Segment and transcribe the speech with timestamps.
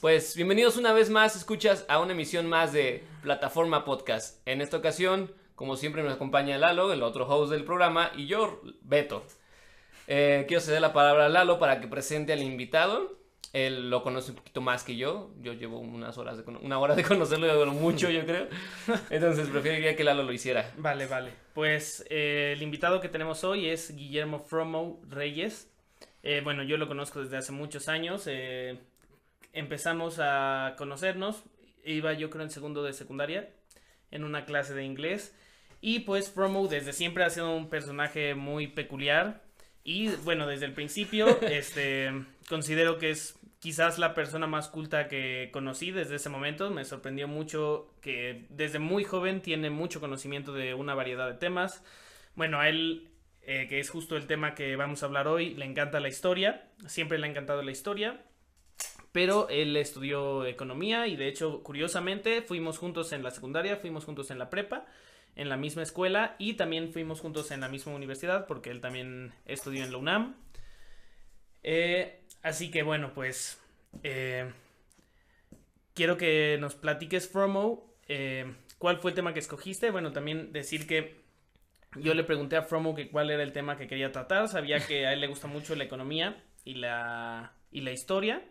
[0.00, 4.40] Pues bienvenidos una vez más, escuchas a una emisión más de Plataforma Podcast.
[4.48, 8.62] En esta ocasión, como siempre, nos acompaña Lalo, el otro host del programa, y yo,
[8.80, 9.26] Beto.
[10.06, 13.18] Eh, quiero ceder la palabra a Lalo para que presente al invitado.
[13.52, 15.34] Él lo conoce un poquito más que yo.
[15.42, 18.48] Yo llevo unas horas de una hora de conocerlo, mucho, yo creo.
[19.10, 20.72] Entonces preferiría que Lalo lo hiciera.
[20.78, 21.30] Vale, vale.
[21.52, 25.70] Pues eh, el invitado que tenemos hoy es Guillermo Fromo Reyes.
[26.22, 28.26] Eh, bueno, yo lo conozco desde hace muchos años.
[29.52, 31.44] Empezamos a conocernos.
[31.84, 33.50] Iba yo creo en segundo de secundaria,
[34.10, 35.34] en una clase de inglés.
[35.80, 39.42] Y pues Fromo desde siempre ha sido un personaje muy peculiar.
[39.82, 42.10] Y bueno, desde el principio, este,
[42.48, 46.70] considero que es quizás la persona más culta que conocí desde ese momento.
[46.70, 51.82] Me sorprendió mucho que desde muy joven tiene mucho conocimiento de una variedad de temas.
[52.34, 53.08] Bueno, a él,
[53.42, 56.68] eh, que es justo el tema que vamos a hablar hoy, le encanta la historia.
[56.86, 58.22] Siempre le ha encantado la historia.
[59.12, 64.30] Pero él estudió economía y de hecho, curiosamente, fuimos juntos en la secundaria, fuimos juntos
[64.30, 64.86] en la prepa,
[65.34, 69.32] en la misma escuela y también fuimos juntos en la misma universidad porque él también
[69.46, 70.36] estudió en la UNAM.
[71.62, 73.60] Eh, Así que bueno, pues
[74.02, 74.50] eh,
[75.94, 79.90] quiero que nos platiques, Fromo, eh, cuál fue el tema que escogiste.
[79.90, 81.20] Bueno, también decir que
[81.96, 84.48] yo le pregunté a Fromo cuál era el tema que quería tratar.
[84.48, 88.42] Sabía que a él le gusta mucho la economía y la, y la historia.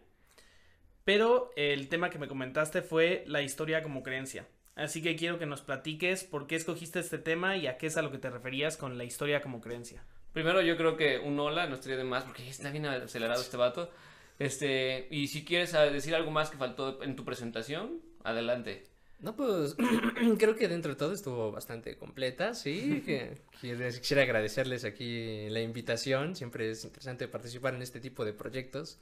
[1.10, 4.48] Pero el tema que me comentaste fue la historia como creencia.
[4.76, 7.98] Así que quiero que nos platiques por qué escogiste este tema y a qué es
[7.98, 10.04] a lo que te referías con la historia como creencia.
[10.34, 13.58] Primero yo creo que un hola no estaría de más porque está bien acelerado este
[13.58, 13.90] vato.
[14.38, 18.84] Este, y si quieres decir algo más que faltó en tu presentación, adelante.
[19.20, 19.76] No, pues
[20.38, 23.02] creo que dentro de todo estuvo bastante completa, sí.
[23.04, 26.36] Que, quisiera agradecerles aquí la invitación.
[26.36, 29.00] Siempre es interesante participar en este tipo de proyectos.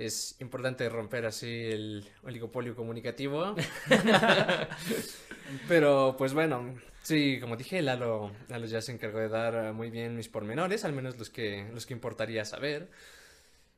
[0.00, 3.54] Es importante romper así el oligopolio comunicativo.
[5.68, 10.16] Pero pues bueno, Sí, como dije, Lalo, Lalo ya se encargó de dar muy bien
[10.16, 12.90] mis pormenores, al menos los que, los que importaría saber.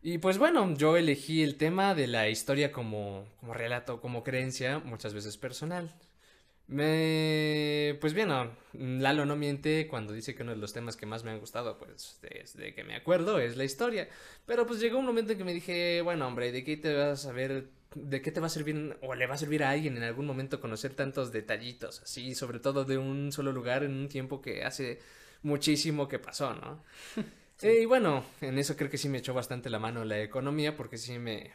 [0.02, 4.80] Y pues bueno, yo elegí el tema de la historia como, como relato, como creencia,
[4.80, 5.94] muchas veces personal.
[6.72, 7.98] Me...
[8.00, 8.30] Pues bien,
[8.72, 11.76] Lalo no miente cuando dice que uno de los temas que más me han gustado,
[11.78, 14.08] pues desde que me acuerdo, es la historia.
[14.46, 17.26] Pero pues llegó un momento en que me dije, bueno, hombre, ¿de qué te vas
[17.26, 19.98] a ver ¿de qué te va a servir o le va a servir a alguien
[19.98, 24.08] en algún momento conocer tantos detallitos así, sobre todo de un solo lugar en un
[24.08, 24.98] tiempo que hace
[25.42, 26.82] muchísimo que pasó, ¿no?
[27.62, 30.96] y bueno, en eso creo que sí me echó bastante la mano la economía porque
[30.96, 31.52] sí me,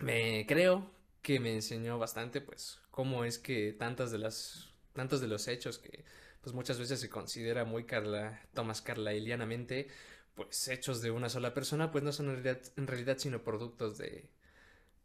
[0.00, 0.90] me creo
[1.22, 5.78] que me enseñó bastante pues cómo es que tantas de las tantos de los hechos
[5.78, 6.04] que
[6.40, 9.86] pues muchas veces se considera muy Carla Tomás Carlailianamente
[10.34, 14.28] pues hechos de una sola persona pues no son en realidad sino productos de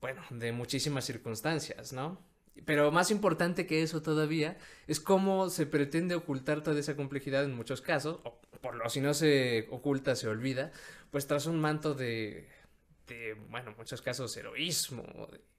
[0.01, 2.19] bueno, de muchísimas circunstancias, ¿no?
[2.65, 7.55] Pero más importante que eso todavía es cómo se pretende ocultar toda esa complejidad en
[7.55, 10.71] muchos casos, o por lo si no se oculta, se olvida,
[11.11, 12.49] pues tras un manto de,
[13.05, 15.52] de bueno, en muchos casos heroísmo, de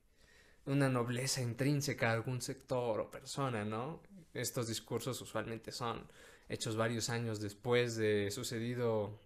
[0.66, 4.02] una nobleza intrínseca a algún sector o persona, ¿no?
[4.32, 6.06] Estos discursos usualmente son
[6.48, 9.18] hechos varios años después de sucedido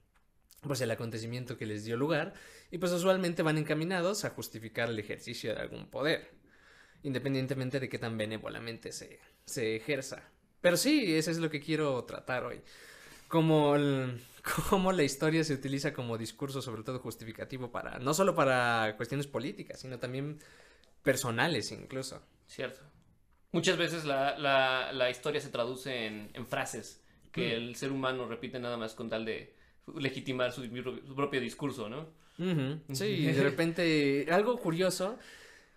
[0.63, 2.35] pues el acontecimiento que les dio lugar
[2.71, 6.31] y pues usualmente van encaminados a justificar el ejercicio de algún poder,
[7.03, 10.23] independientemente de qué tan benévolamente se, se ejerza.
[10.61, 12.61] Pero sí, eso es lo que quiero tratar hoy.
[13.29, 13.77] Como,
[14.71, 19.27] como la historia se utiliza como discurso, sobre todo justificativo, para no solo para cuestiones
[19.27, 20.41] políticas, sino también
[21.09, 22.21] personales incluso.
[22.47, 22.83] Cierto.
[23.53, 27.03] Muchas veces la, la, la historia se traduce en, en frases
[27.33, 27.53] que mm.
[27.53, 29.55] el ser humano repite nada más con tal de
[29.97, 30.69] legitimar su,
[31.17, 32.11] propio discurso, ¿no?
[32.93, 35.19] Sí, de repente, algo curioso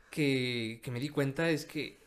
[0.09, 2.01] que, que me di cuenta es que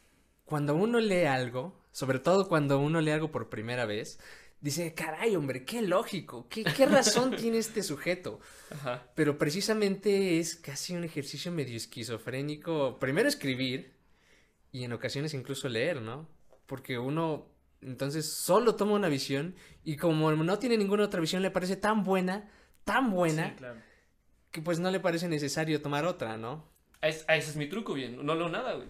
[0.45, 4.21] cuando uno lee algo, sobre todo cuando uno lee algo por primera vez,
[4.65, 8.41] dice, caray, hombre, qué lógico, qué, qué razón tiene este sujeto.
[8.71, 9.07] Ajá.
[9.15, 12.99] Pero precisamente es casi un ejercicio medio esquizofrénico.
[12.99, 13.93] Primero escribir
[14.73, 16.27] y en ocasiones incluso leer, ¿no?
[16.65, 17.47] Porque uno
[17.83, 19.55] entonces solo toma una visión
[19.85, 22.51] y como no tiene ninguna otra visión le parece tan buena,
[22.85, 23.55] tan buena,
[24.51, 26.74] que pues no le parece necesario tomar otra, ¿no?
[27.09, 28.25] Ese es mi truco, bien.
[28.25, 28.89] No leo nada, güey.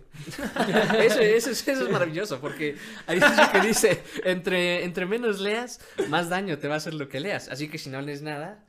[1.06, 2.76] eso, eso, es maravilloso, porque
[3.06, 6.94] ahí es lo que dice, entre, entre menos leas, más daño te va a hacer
[6.94, 7.48] lo que leas.
[7.48, 8.64] Así que si no lees nada,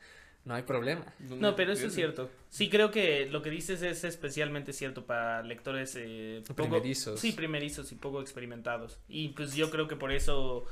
[0.46, 1.06] no hay problema.
[1.20, 2.30] No, pero eso es cierto.
[2.50, 7.20] Sí, creo que lo que dices es especialmente cierto para lectores eh, primerizos.
[7.20, 9.00] Sí, primerizos y poco experimentados.
[9.08, 10.66] Y pues yo creo que por eso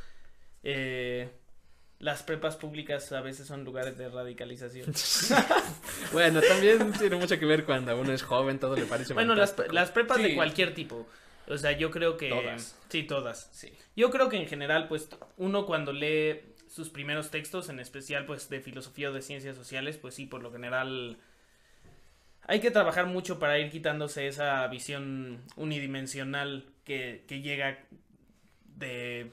[0.61, 1.31] eh,
[2.03, 4.93] las prepas públicas a veces son lugares de radicalización.
[6.11, 9.55] bueno, también tiene mucho que ver cuando uno es joven, todo le parece Bueno, las,
[9.71, 11.07] las prepas de cualquier tipo.
[11.47, 12.29] O sea, yo creo que...
[12.29, 12.77] Todas.
[12.89, 13.49] Sí, todas.
[13.53, 13.73] Sí.
[13.95, 15.07] Yo creo que en general, pues,
[15.37, 19.97] uno cuando lee sus primeros textos, en especial, pues, de filosofía o de ciencias sociales,
[19.97, 21.17] pues sí, por lo general...
[22.47, 27.79] Hay que trabajar mucho para ir quitándose esa visión unidimensional que, que llega
[28.75, 29.31] de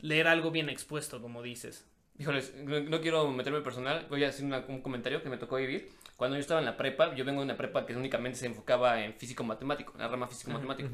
[0.00, 1.84] leer algo bien expuesto, como dices.
[2.18, 5.56] Híjoles, no, no quiero meterme personal, voy a hacer una- un comentario que me tocó
[5.56, 5.88] vivir.
[6.16, 9.02] Cuando yo estaba en la prepa, yo vengo de una prepa que únicamente se enfocaba
[9.04, 10.88] en físico-matemático, en la rama físico-matemático.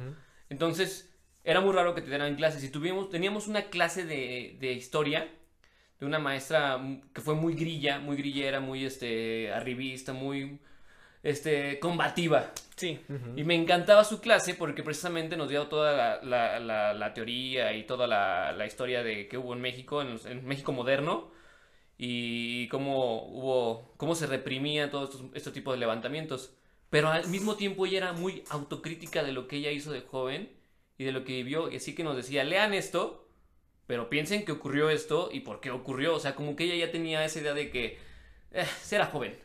[0.48, 1.12] Entonces,
[1.44, 2.62] era muy raro que te dieran clases.
[2.64, 5.28] Y tuvimos, teníamos una clase de, de historia
[6.00, 10.60] de una maestra mm, que fue muy grilla, muy grillera, muy este, arribista, muy
[11.22, 12.52] este, combativa.
[12.76, 13.00] Sí.
[13.36, 17.72] Y me encantaba su clase porque precisamente nos dio toda la, la- la- la teoría
[17.74, 21.30] y toda la, la historia de que hubo en México, en, México moderno,
[21.96, 26.54] y cómo hubo, cómo se reprimía todos estos, estos tipos de levantamientos.
[26.90, 30.50] Pero al mismo tiempo ella era muy autocrítica de lo que ella hizo de joven
[30.96, 33.28] y de lo que vivió, y así que nos decía, lean esto,
[33.86, 36.14] pero piensen que ocurrió esto y por qué ocurrió.
[36.14, 37.98] O sea, como que ella ya tenía esa idea de que
[38.52, 39.36] eh, era joven.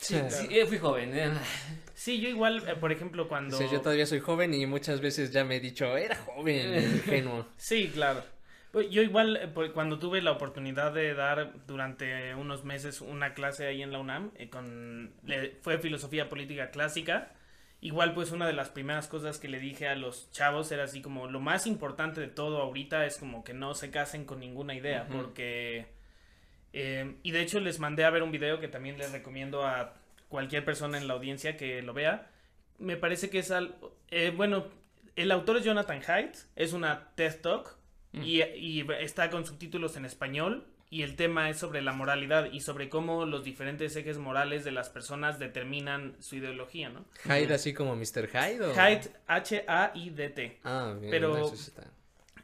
[0.00, 1.16] Sí, Sí, eh, fui joven.
[1.16, 1.30] eh.
[1.94, 3.56] Sí, yo igual, eh, por ejemplo, cuando...
[3.58, 7.46] Sí, yo todavía soy joven y muchas veces ya me he dicho, era joven, ingenuo.
[7.58, 8.24] Sí, claro.
[8.72, 13.82] Pues Yo igual, cuando tuve la oportunidad de dar durante unos meses una clase ahí
[13.82, 17.32] en la UNAM, eh, con, le- fue filosofía política clásica,
[17.82, 21.02] igual pues una de las primeras cosas que le dije a los chavos era así
[21.02, 24.74] como lo más importante de todo ahorita es como que no se casen con ninguna
[24.74, 25.86] idea, porque...
[26.72, 29.94] eh, y de hecho les mandé a ver un video que también les recomiendo a
[30.28, 32.30] cualquier persona en la audiencia que lo vea.
[32.78, 33.96] Me parece que es algo...
[34.10, 34.66] eh, bueno,
[35.16, 37.76] el autor es Jonathan Haidt, es una TED Talk
[38.12, 38.22] Mm.
[38.24, 42.58] y, y está con subtítulos en español y el tema es sobre la moralidad y
[42.58, 47.04] sobre cómo los diferentes ejes morales de las personas determinan su ideología, ¿no?
[47.26, 48.26] Hyde así como Mr.
[48.28, 48.74] Hyde o...
[48.76, 50.58] Haidt, H-A-I-D-T.
[50.64, 51.84] Ah, bien, Pero- eso está.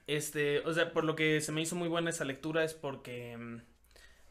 [0.06, 3.37] Este, o sea, por lo que se me hizo muy buena esa lectura es porque
[3.37, 3.56] mm,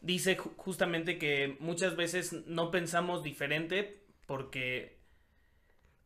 [0.00, 4.98] dice ju- justamente que muchas veces no pensamos diferente porque,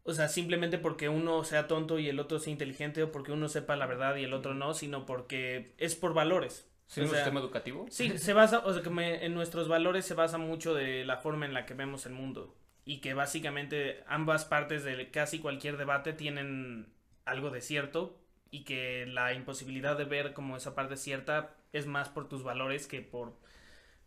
[0.03, 3.49] o sea, simplemente porque uno sea tonto y el otro sea inteligente o porque uno
[3.49, 6.69] sepa la verdad y el otro no, sino porque es por valores.
[6.87, 7.87] ¿Sí, O un sistema educativo?
[7.91, 11.19] Sí, se basa, o sea, que me- en nuestros valores se basa mucho de la
[11.19, 15.77] forma en la que vemos el mundo y que básicamente ambas partes de casi cualquier
[15.77, 16.93] debate tienen
[17.25, 18.19] algo de cierto
[18.51, 22.87] y que la imposibilidad de ver como esa parte cierta es más por tus valores
[22.89, 23.35] que por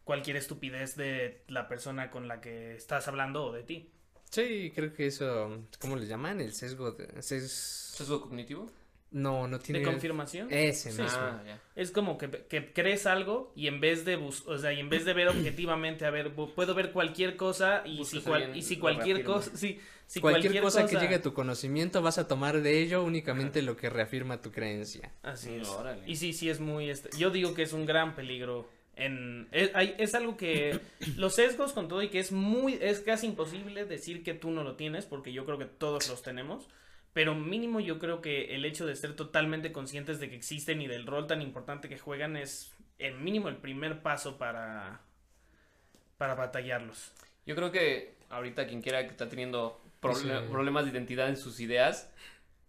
[0.04, 3.90] cualquier estupidez de la persona con la que estás hablando o de ti.
[4.30, 6.42] Sí, creo que eso, ¿cómo le llaman?
[6.42, 7.08] El sesgo de...
[7.22, 8.70] ses- ¿Sesgo cognitivo?
[9.12, 9.80] No, no tiene...
[9.80, 10.48] ¿De confirmación?
[10.52, 11.04] Ese Sí.
[11.04, 11.20] mismo.
[11.22, 11.44] Ah.
[11.76, 14.90] Es como que, que crees algo y en vez de bus o sea, y en
[14.90, 18.42] vez de ver objetivamente, a ver, puedo ver cualquier cosa y si, Buscas a cual-
[18.44, 22.02] alguien y si lo cualquier cosa, sí, si cualquier, cosa, que llegue a tu conocimiento
[22.02, 25.14] vas a tomar de ello únicamente lo que reafirma tu creencia.
[25.22, 25.68] Así es.
[25.68, 26.02] Órale.
[26.10, 29.72] Y sí, sí es muy, este, yo digo que es un gran peligro en, es,
[29.75, 30.80] hay- es algo que
[31.18, 34.63] los sesgos con todo y que es muy, es casi imposible decir que tú no
[34.63, 36.68] lo tienes porque yo creo que todos los tenemos.
[37.13, 40.88] Pero mínimo yo creo que el hecho de ser totalmente conscientes de que existen y
[40.88, 45.01] del rol tan importante que juegan es el mínimo el primer paso para,
[46.18, 47.12] para batallarlos.
[47.45, 49.80] Yo creo que ahorita quien quiera que está teniendo
[50.16, 50.28] Sí.
[50.51, 52.12] problemas de identidad en sus ideas,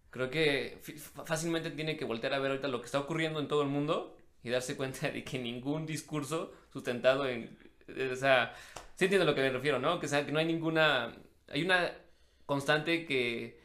[0.09, 0.77] creo que
[1.25, 4.15] fácilmente tiene que voltear a ver ahorita lo que está ocurriendo en todo el mundo
[4.45, 7.57] y darse cuenta de que ningún discurso sustentado en...
[7.89, 8.53] eh, O sea,
[8.95, 9.99] sí entiendo a lo que me refiero, ¿no?
[9.99, 11.13] Que, sea, que no hay ninguna...
[11.49, 11.91] Hay una
[12.45, 13.64] constante que...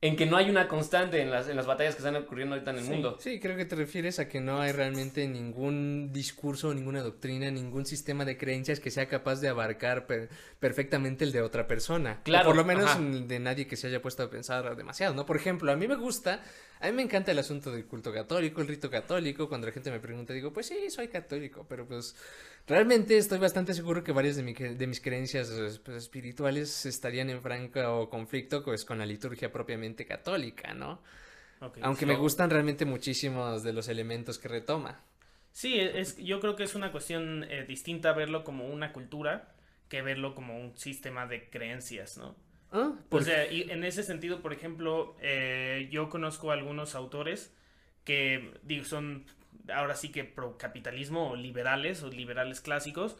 [0.00, 2.70] En que no hay una constante en las, en las batallas que están ocurriendo ahorita
[2.70, 2.90] en el Sí.
[2.90, 3.16] mundo.
[3.18, 7.84] Sí, creo que te refieres a que no hay realmente ningún discurso, ninguna doctrina, ningún
[7.84, 10.28] sistema de creencias que sea capaz de abarcar per-
[10.60, 12.18] perfectamente el de otra persona.
[12.20, 13.00] O Claro, por lo menos ajá.
[13.00, 15.26] de nadie que se haya puesto a pensar demasiado, ¿no?
[15.26, 16.44] Por ejemplo, a mí me gusta,
[16.78, 19.48] a mí me encanta el asunto del culto católico, el rito católico.
[19.48, 22.14] Cuando la gente me pregunta, digo, pues sí, soy católico, pero pues
[22.68, 27.30] realmente estoy bastante seguro que varias de, mi de mis creencias eh, pues, espirituales estarían
[27.30, 31.02] en franco conflicto pues, con la liturgia propiamente católica, ¿no?
[31.80, 35.00] Aunque me gustan realmente muchísimos de los elementos que retoma.
[35.52, 39.54] Sí, e, es, yo creo que es una cuestión eh, distinta verlo como una cultura
[39.88, 42.36] que verlo como un sistema de creencias, ¿no?
[42.72, 47.54] Ah, O por- sea, y en ese sentido, por ejemplo, eh, yo conozco algunos autores
[48.04, 49.26] que digo, son
[49.72, 53.16] ahora sí que pro capitalismo o liberales o liberales clásicos,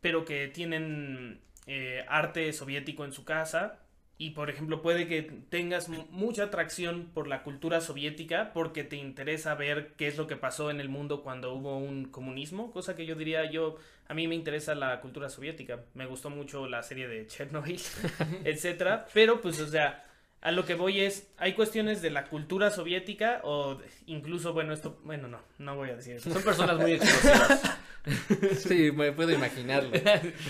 [0.00, 3.80] pero que tienen eh, arte soviético en su casa
[4.16, 9.54] y por ejemplo puede que tengas mucha atracción por la cultura soviética porque te interesa
[9.54, 13.06] ver qué es lo que pasó en el mundo cuando hubo un comunismo, cosa que
[13.06, 13.76] yo diría yo,
[14.06, 17.80] a mí me interesa la cultura soviética, me gustó mucho la serie de Chernobyl,
[18.44, 20.04] etcétera, pero pues o sea,
[20.44, 25.00] a lo que voy es, hay cuestiones de la cultura soviética o incluso, bueno, esto,
[25.02, 26.30] bueno, no, no voy a decir eso.
[26.30, 27.60] Son personas muy explosivas.
[28.58, 29.90] Sí, me puedo imaginarlo.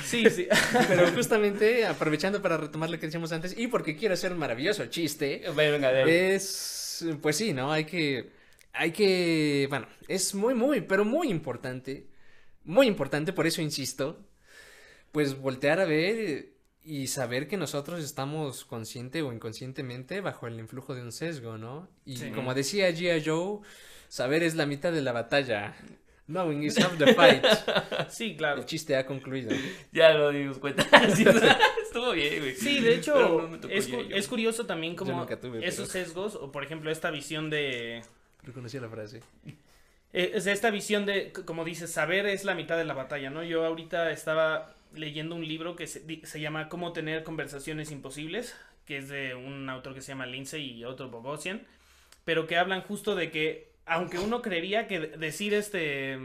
[0.05, 0.49] Sí, sí.
[0.89, 4.85] Pero justamente, aprovechando para retomar lo que decíamos antes, y porque quiero hacer un maravilloso
[4.87, 7.71] chiste, Venga, es, pues sí, ¿no?
[7.71, 8.33] Hay que,
[8.73, 12.09] hay que, bueno, es muy, muy, pero muy importante,
[12.65, 14.27] muy importante, por eso insisto,
[15.13, 16.54] pues voltear a ver
[16.85, 21.89] y saber que nosotros estamos consciente o inconscientemente bajo el influjo de un sesgo, ¿no?
[22.05, 22.31] Y Sí.
[22.31, 23.23] como decía G.I.
[23.25, 23.61] Joe,
[24.09, 25.75] saber es la mitad de la batalla.
[26.27, 27.45] Knowing is half the fight.
[28.09, 28.61] Sí, claro.
[28.61, 29.51] El chiste ha concluido.
[29.93, 30.85] Ya lo dimos cuenta.
[31.15, 31.25] Sí,
[31.83, 32.55] estuvo bien, güey.
[32.55, 36.51] Sí, de hecho, no es, cu- es curioso también como tuve, esos pero- sesgos, o
[36.51, 38.03] por ejemplo esta visión de...
[38.43, 39.21] Reconocí la frase.
[40.13, 43.43] eh, es esta visión de, como dices, saber es la mitad de la batalla, ¿no?
[43.43, 48.99] Yo ahorita estaba leyendo un libro que se, se llama Cómo tener conversaciones imposibles, que
[48.99, 51.63] es de un autor que se llama Lindsay y otro Bogosian,
[52.25, 56.19] pero que hablan justo de que, aunque uno creería que de- decir este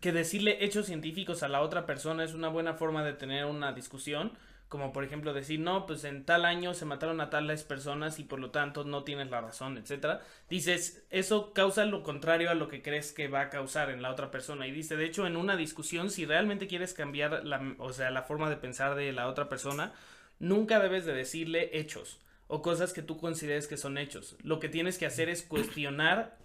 [0.00, 3.72] que decirle hechos científicos a la otra persona es una buena forma de tener una
[3.72, 4.32] discusión,
[4.68, 8.24] como por ejemplo decir, no, pues en tal año se mataron a tales personas y
[8.24, 10.22] por lo tanto no tienes la razón, etcétera.
[10.48, 14.10] Dices, eso causa lo contrario a lo que crees que va a causar en la
[14.10, 14.66] otra persona.
[14.66, 18.22] Y dice, de hecho, en una discusión, si realmente quieres cambiar la, o sea, la
[18.22, 19.92] forma de pensar de la otra persona,
[20.40, 24.36] nunca debes de decirle hechos o cosas que tú consideres que son hechos.
[24.42, 26.38] Lo que tienes que hacer es cuestionar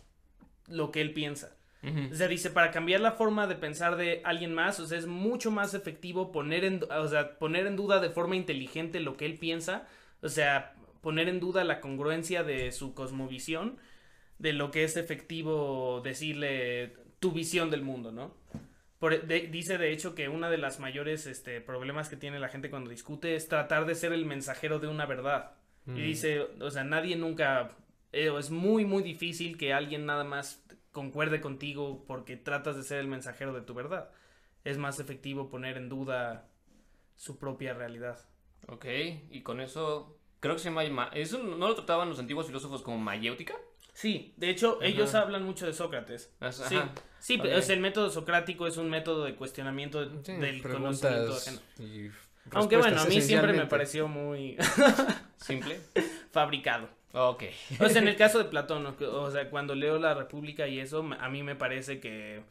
[0.67, 1.55] lo que él piensa.
[2.11, 5.07] O sea, dice, para cambiar la forma de pensar de alguien más, o sea, es
[5.07, 9.25] mucho más efectivo poner en, o sea, poner en duda de forma inteligente lo que
[9.25, 9.87] él piensa,
[10.21, 13.77] o sea, poner en duda la congruencia de su cosmovisión,
[14.37, 18.35] de lo que es efectivo decirle tu visión del mundo, ¿no?
[18.99, 22.49] Por- de- dice de hecho que una de las mayores este, problemas que tiene la
[22.49, 25.53] gente cuando discute es tratar de ser el mensajero de una verdad.
[25.87, 25.95] Y Mm.
[25.95, 27.69] dice, o sea, nadie nunca,
[28.11, 32.99] eh, es muy, muy difícil que alguien nada más concuerde contigo porque tratas de ser
[32.99, 34.09] el mensajero de tu verdad.
[34.63, 36.47] Es más efectivo poner en duda
[37.15, 38.19] su propia realidad.
[38.67, 38.85] Ok,
[39.29, 40.17] y con eso.
[40.39, 40.83] Creo que se llama.
[40.89, 43.55] ma- ¿Eso no lo trataban los antiguos filósofos como mayéutica?
[43.93, 46.33] Sí, de hecho, ellos hablan mucho de Sócrates.
[46.39, 46.53] Ajá.
[46.53, 46.77] Sí,
[47.19, 51.59] sí es el método socrático es un método de cuestionamiento Sí, del conocimiento ajeno.
[51.79, 52.09] y
[52.51, 54.57] Aunque bueno, a mí siempre me pareció muy
[55.37, 55.79] Simple.
[56.31, 56.89] fabricado.
[57.13, 57.43] Ok.
[57.79, 61.07] O sea, en el caso de Platón, o sea, cuando leo la República y eso,
[61.19, 62.43] a mí me parece que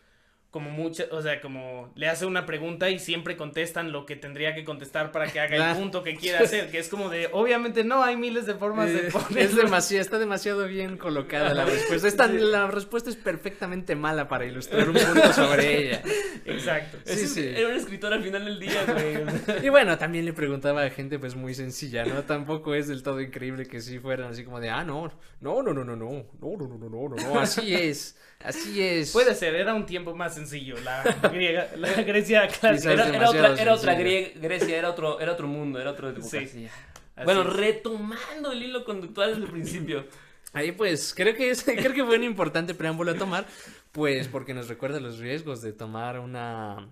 [0.51, 4.53] como mucha, o sea, como le hace una pregunta y siempre contestan lo que tendría
[4.53, 7.85] que contestar para que haga el punto que quiere hacer, que es como de, obviamente
[7.85, 9.45] no, hay miles de formas de Eh, poner.
[9.45, 12.09] es demasiado, está demasiado bien colocada la respuesta.
[12.09, 16.03] Está- la respuesta es perfectamente mala para ilustrar un punto sobre ella.
[16.45, 16.99] Exacto.
[17.05, 17.47] Sí, Ese es- sí.
[17.47, 19.65] Era un escritor al final del día, güey.
[19.67, 22.23] Y bueno, también le preguntaba a gente pues muy sencilla, ¿no?
[22.25, 25.73] Tampoco es del todo increíble que sí fueran así como de, ah, no, no, no,
[25.73, 29.13] no, no, no, no, no, no, no, no, no, no, así es, así es.
[29.13, 32.93] Puede ser, era un tiempo más sencillo, la griega, la Grecia clásica.
[32.93, 33.77] Era, era otra, era
[34.35, 36.15] Grecia, era otro, era otro mundo, era otro.
[36.23, 36.47] Sí.
[36.47, 36.69] sí.
[37.25, 37.53] Bueno, es.
[37.53, 40.07] retomando el hilo conductual desde el principio.
[40.53, 43.47] Ahí pues, creo que es, creo que fue un importante preámbulo a tomar,
[43.93, 46.89] pues porque nos recuerda los riesgos de tomar una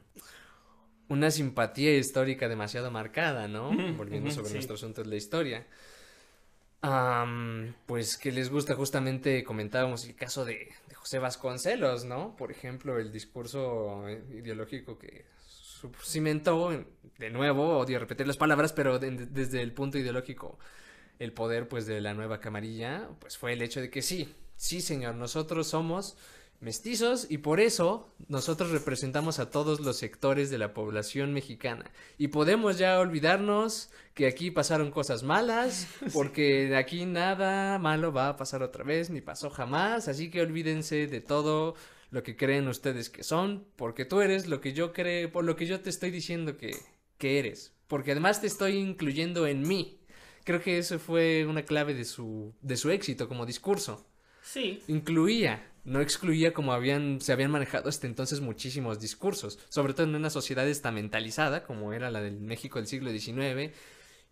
[1.08, 3.70] una simpatía histórica demasiado marcada, ¿no?
[3.96, 4.54] Volviendo sobre sí.
[4.54, 5.66] nuestro asunto de la historia.
[7.86, 12.36] Pues que les gusta justamente comentábamos el caso de, José Vasconcelos, ¿no?
[12.36, 15.24] Por ejemplo, el discurso eh, ideológico que
[16.04, 16.86] cimentó, en-
[17.18, 20.58] de nuevo, odio repetir las palabras, pero de- desde el punto ideológico
[21.18, 24.80] el poder pues de la nueva camarilla, pues fue el hecho de que sí, sí
[24.82, 26.16] señor, nosotros somos
[26.60, 31.90] mestizos y por eso nosotros representamos a todos los sectores de la población mexicana.
[32.16, 38.28] Y podemos ya olvidarnos que aquí pasaron cosas malas porque de aquí nada malo va
[38.28, 41.74] a pasar otra vez ni pasó jamás, así que olvídense de todo
[42.10, 45.56] lo que creen ustedes que son, porque tú eres lo que yo creo, por lo
[45.56, 46.74] que yo te estoy diciendo que,
[47.18, 50.00] que eres, porque además te estoy incluyendo en mí.
[50.44, 54.06] Creo que eso fue una clave de su, de su éxito como discurso.
[54.42, 60.06] Sí, Incluía, no excluía como habían, se habían manejado hasta entonces muchísimos discursos, sobre todo
[60.06, 63.72] en una sociedad estamentalizada como era la del México del siglo XIX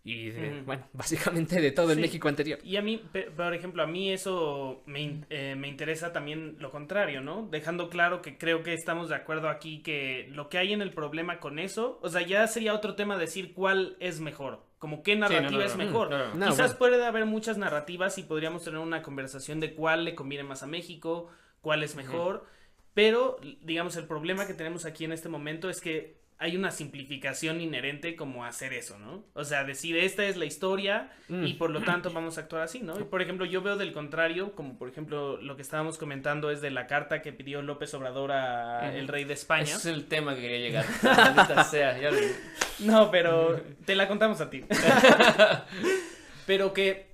[0.03, 2.01] y, de, bueno, básicamente de todo el Sí.
[2.01, 2.59] México anterior.
[2.63, 3.01] Y a mí,
[3.35, 7.47] por ejemplo, a mí eso me, in- eh, me interesa también lo contrario, ¿no?
[7.51, 10.91] Dejando claro que creo que estamos de acuerdo aquí que lo que hay en el
[10.93, 15.17] problema con eso, o sea, ya sería otro tema decir cuál es mejor, como qué
[15.17, 15.83] narrativa no, es no.
[15.83, 16.09] mejor.
[16.09, 16.35] No.
[16.35, 16.77] No, Quizás bueno.
[16.77, 20.67] puede haber muchas narrativas y podríamos tener una conversación de cuál le conviene más a
[20.67, 21.29] México,
[21.67, 22.45] cuál es mejor,
[22.93, 27.59] pero digamos el problema que tenemos aquí en este momento es que hay una simplificación
[27.59, 29.25] inherente como hacer eso, ¿no?
[29.33, 31.45] O sea, decir esta es la historia Mm.
[31.45, 32.97] y por lo tanto vamos a actuar así, ¿no?
[32.97, 36.61] Y por ejemplo, yo veo del contrario, como por ejemplo lo que estábamos comentando es
[36.61, 39.63] de la carta que pidió López Obrador a el rey de España.
[39.63, 40.85] Ese es el tema que quería llegar.
[41.03, 42.17] Maldita sea, ya lo-
[42.79, 44.63] No, pero te la contamos a ti.
[46.45, 47.07] pero que,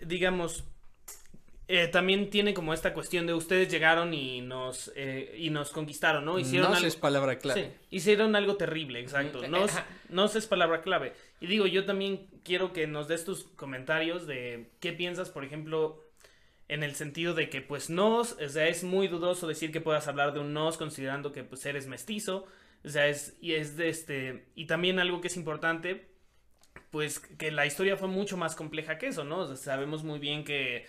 [0.00, 0.64] digamos,
[1.68, 6.24] eh, también tiene como esta cuestión de ustedes llegaron y nos, eh, y nos conquistaron,
[6.24, 6.38] ¿no?
[6.38, 6.86] Hicieron no algo...
[6.86, 7.64] es palabra clave.
[7.64, 9.46] Sí, hicieron algo terrible, exacto.
[9.48, 9.72] Nos,
[10.08, 11.12] nos es palabra clave.
[11.40, 16.00] Y digo, yo también quiero que nos des tus comentarios de qué piensas, por ejemplo,
[16.68, 20.06] en el sentido de que, pues, nos, o sea, es muy dudoso decir que puedas
[20.06, 22.46] hablar de un nos considerando que, pues, eres mestizo.
[22.84, 26.06] O sea, es, y es de este, y también algo que es importante,
[26.92, 29.38] pues, que la historia fue mucho más compleja que eso, ¿no?
[29.38, 30.86] O sea, sabemos muy bien que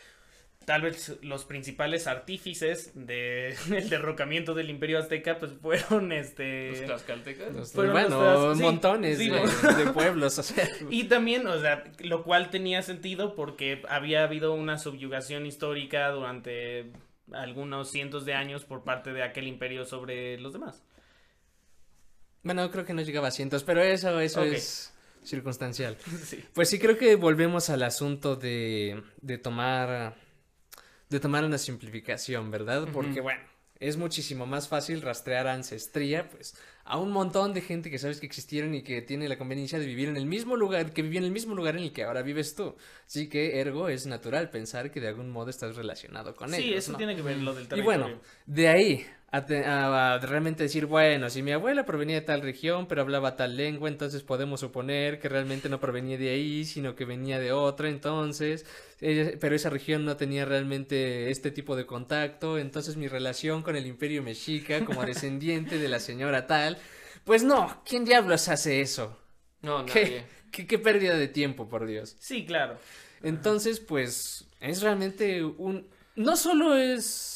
[0.68, 3.56] tal vez los principales artífices del
[3.90, 6.72] derrocamiento del imperio azteca, pues, fueron, este...
[6.72, 7.56] Los tlaxcaltecas.
[7.56, 10.68] Los- Fueron bueno, montones sí, de, pueblos, o sea.
[10.90, 16.92] Y también, o sea, lo cual tenía sentido porque había habido una subyugación histórica durante
[17.32, 20.84] algunos cientos de años por parte de aquel imperio sobre los demás.
[22.44, 24.94] Bueno, creo que no llegaba a cientos, pero eso, eso es
[25.24, 25.96] circunstancial.
[26.26, 26.44] Sí.
[26.54, 30.27] Pues sí, creo que volvemos al asunto de, de tomar
[31.10, 32.88] de tomar una simplificación, ¿verdad?
[32.92, 33.42] Porque, bueno,
[33.80, 38.26] es muchísimo más fácil rastrear ancestría, pues, a un montón de gente que sabes que
[38.26, 41.26] existieron y que tiene la conveniencia de vivir en el mismo lugar, que vivió en
[41.26, 42.76] el mismo lugar en el que ahora vives tú.
[43.06, 46.78] Así que, ergo, es natural pensar que de algún modo estás relacionado con Sí, ellos,
[46.78, 46.98] eso ¿no?
[46.98, 47.84] tiene que ver lo del Y territorio.
[47.84, 52.22] bueno, de ahí a, te- a- a realmente decir, bueno, si mi abuela provenía de
[52.22, 56.64] tal región, pero hablaba tal lengua, entonces podemos suponer que realmente no provenía de ahí,
[56.66, 58.66] sino que venía de otra, entonces,
[59.00, 63.86] pero esa región no tenía realmente este tipo de contacto, entonces mi relación con el
[63.86, 66.78] imperio mexica como descendiente de la señora tal,
[67.26, 69.18] pues no, ¿quién diablos hace eso?
[69.62, 70.24] No, ¿Qué, nadie.
[70.52, 72.16] qué, qué pérdida de tiempo, por Dios.
[72.20, 72.78] Sí, claro.
[73.24, 75.88] Entonces, pues, es realmente un...
[76.16, 77.34] No solo es...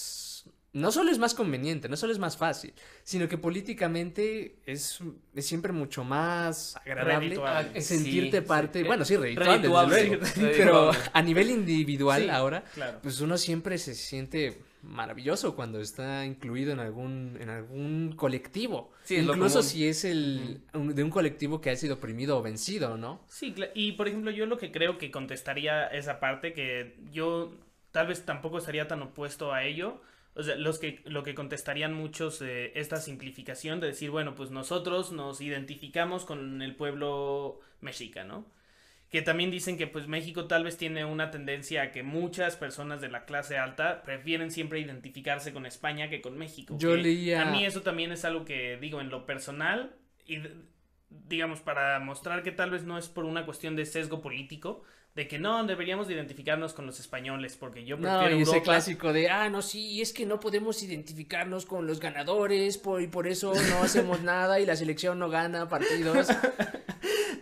[0.73, 4.99] No solo es más conveniente, no solo es más fácil, sino que políticamente es,
[5.35, 7.81] es siempre mucho más agradable Redituable.
[7.81, 8.87] sentirte Sí, parte, sí.
[8.87, 12.99] bueno, sí, redituable, desde Redituable, luego, sí, pero a nivel individual Sí, ahora, Claro.
[13.03, 19.17] pues uno siempre se siente maravilloso cuando está incluido en algún, en algún colectivo, Sí,
[19.17, 23.25] incluso si es el un- de un colectivo que ha sido oprimido o vencido, ¿no?
[23.27, 27.53] Sí, cla- y por ejemplo, yo lo que creo que contestaría esa parte, que yo
[27.91, 30.01] tal vez tampoco estaría tan opuesto a ello.
[30.35, 34.49] O sea, los que, lo que contestarían muchos eh, esta simplificación de decir, bueno, pues
[34.51, 38.45] nosotros nos identificamos con el pueblo mexica, ¿no?
[39.09, 43.01] Que también dicen que pues México tal vez tiene una tendencia a que muchas personas
[43.01, 46.75] de la clase alta prefieren siempre identificarse con España que con México.
[46.77, 49.93] Yo leía- A mí eso también es algo que digo en lo personal
[50.25, 50.39] y
[51.09, 54.83] digamos para mostrar que tal vez no es por una cuestión de sesgo político,
[55.15, 58.61] de que no deberíamos de identificarnos con los españoles porque yo prefiero No, y ese
[58.61, 63.07] clásico de, ah, no, sí, es que no podemos identificarnos con los ganadores por, y
[63.07, 66.27] por eso no hacemos nada y la selección no gana partidos.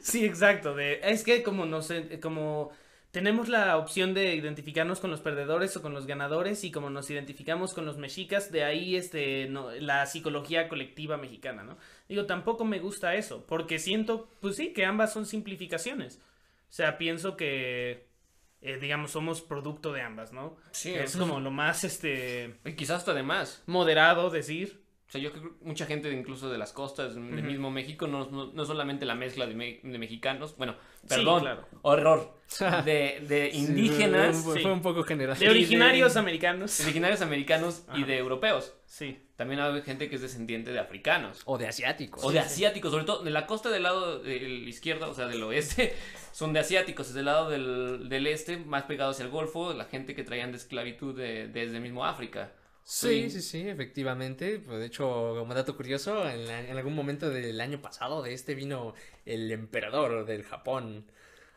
[0.01, 2.71] Sí, exacto, de es que como no sé, como
[3.11, 7.09] tenemos la opción de identificarnos con los perdedores o con los ganadores y como nos
[7.09, 11.77] identificamos con los mexicas, de ahí este no, la psicología colectiva mexicana, ¿no?
[12.07, 16.19] Digo, tampoco me gusta eso, porque siento, pues sí, que ambas son simplificaciones.
[16.69, 18.07] O sea, pienso que
[18.61, 20.57] eh, digamos somos producto de ambas, ¿no?
[20.71, 23.63] Sí, es como lo más este Y quizás hasta de más.
[23.65, 24.81] moderado decir.
[25.07, 28.29] O sea, yo creo que mucha gente incluso de las costas del mismo México, no,
[28.29, 31.67] no, no solamente la mezcla de, me- de mexicanos, bueno, Sí, perdón, claro.
[31.81, 32.37] horror,
[32.85, 34.65] de, de indígenas, Sí, fue, sí.
[34.67, 35.35] un poco general.
[35.39, 36.79] De originarios americanos.
[36.81, 38.75] originarios americanos y de europeos.
[38.85, 39.17] Sí.
[39.39, 41.43] También hay gente que es descendiente de africanos.
[41.45, 42.21] O de asiáticos.
[42.25, 45.41] O de asiáticos, sobre todo de la costa del lado del izquierdo, o sea, del
[45.43, 45.95] oeste,
[46.33, 47.13] son de asiáticos.
[47.13, 50.57] Del lado del, del este, más pegados hacia el Golfo, la gente que traían de
[50.57, 52.51] esclavitud de- desde mismo África.
[52.83, 54.59] Sí, sí, sí, efectivamente.
[54.59, 58.33] Pues, de hecho, como dato curioso, en, la- en algún momento del año pasado de
[58.33, 58.93] este vino
[59.25, 61.05] el emperador del Japón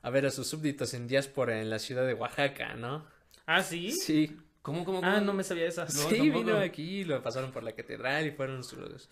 [0.02, 3.06] a ver a sus súbditos en diáspora en la ciudad de Oaxaca, ¿no?
[3.44, 3.90] Ah, sí.
[3.90, 4.36] Sí.
[4.62, 5.26] ¿Cómo, cómo, Ah, cómo?
[5.26, 5.84] no me sabía esa.
[5.84, 6.38] No, sí, tampoco.
[6.38, 9.08] vino aquí, lo pasaron por la catedral y fueron sus,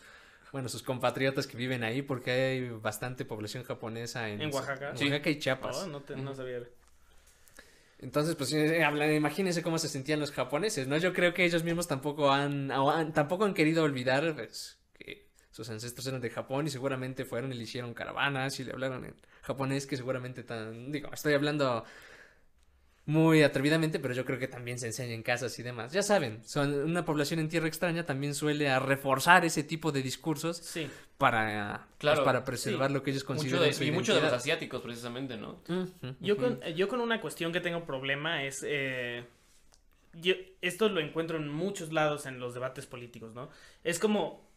[0.52, 4.90] bueno, sus compatriotas que viven ahí, porque hay bastante población japonesa en, En Oaxaca.
[4.90, 5.04] en Sí.
[5.06, 5.76] Oaxaca y Chiapas.
[5.76, 6.60] Oh, no, te- no sabía.
[7.98, 8.82] Entonces, pues eh,
[9.16, 10.96] imagínense cómo se sentían los japoneses, ¿no?
[10.96, 15.68] Yo creo que ellos mismos tampoco han, han- tampoco han querido olvidar pues, que sus
[15.68, 19.14] ancestros eran de Japón y seguramente fueron y le hicieron caravanas y le hablaron en
[19.42, 21.84] japonés que seguramente tan, digo, estoy hablando
[23.10, 25.92] muy atrevidamente, pero yo creo que también se enseña en casas y demás.
[25.92, 30.00] Ya saben, son una población en tierra extraña también suele a reforzar ese tipo de
[30.02, 30.88] discursos Sí.
[31.18, 32.94] para, pues, Claro, para preservar sí.
[32.94, 35.60] lo que ellos Mucho consideran de- su y mucho de los asiáticos, precisamente, ¿no?
[36.20, 38.64] Yo con, yo con una cuestión que tengo problema es...
[38.66, 39.24] eh,
[40.12, 43.48] yo, esto lo encuentro en muchos lados en los debates políticos, ¿no?
[43.84, 44.48] Es como...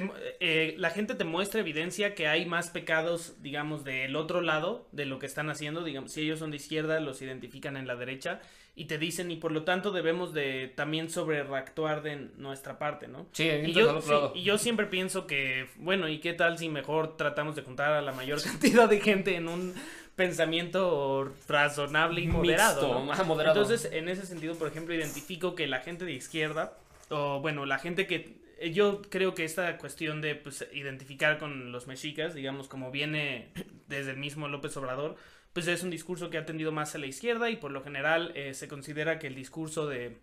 [0.00, 4.88] te- eh, la gente te muestra evidencia que hay más pecados, digamos, del otro lado
[4.92, 5.84] de lo que están haciendo.
[5.84, 8.40] Digamos, si ellos son de izquierda, los identifican en la derecha
[8.74, 13.26] y te dicen, y por lo tanto debemos de también sobrereactuar de nuestra parte, ¿no?
[13.32, 17.18] Sí, Y yo, sí, y yo siempre pienso que, bueno, ¿y qué tal si mejor
[17.18, 19.74] tratamos de juntar a la mayor cantidad de gente en un
[20.16, 23.04] pensamiento razonable y moderado?
[23.04, 23.60] Mixto, moderado.
[23.60, 26.76] Entonces, en ese sentido, por ejemplo, identifico que la gente de izquierda,
[27.10, 28.40] o bueno, la gente que...
[28.62, 33.48] eh, Yo creo que esta cuestión de pues, identificar con los mexicas, digamos, como viene
[33.88, 35.16] desde el mismo López Obrador,
[35.52, 38.32] pues es un discurso que ha tendido más a la izquierda y por lo general
[38.34, 40.16] eh, se considera que el discurso de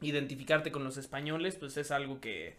[0.00, 2.56] identificarte con los españoles, pues es algo que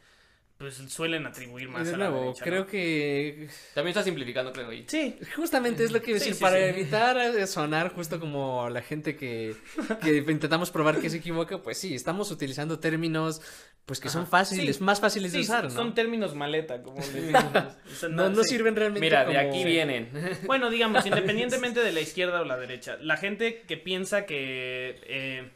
[0.60, 2.68] pues suelen atribuir más de a la derecha, creo ¿no?
[2.68, 4.84] que También está simplificando, creo, ahí.
[4.88, 6.64] Sí, Justamente es lo que iba a decir, sí, para sí.
[6.64, 9.56] evitar sonar justo como la gente que,
[10.02, 13.42] que intentamos probar que se equivoca, pues sí, estamos utilizando términos
[13.86, 14.84] pues que son fáciles, Sí.
[14.84, 15.70] más fáciles de usar, ¿no?
[15.72, 17.44] son términos maleta, como le decimos.
[17.92, 18.50] O sea, no, no sí.
[18.50, 19.40] sirven realmente Mira, como...
[19.40, 20.10] de aquí vienen.
[20.46, 25.50] Bueno, digamos, independientemente de la izquierda o la derecha, la gente que piensa que eh,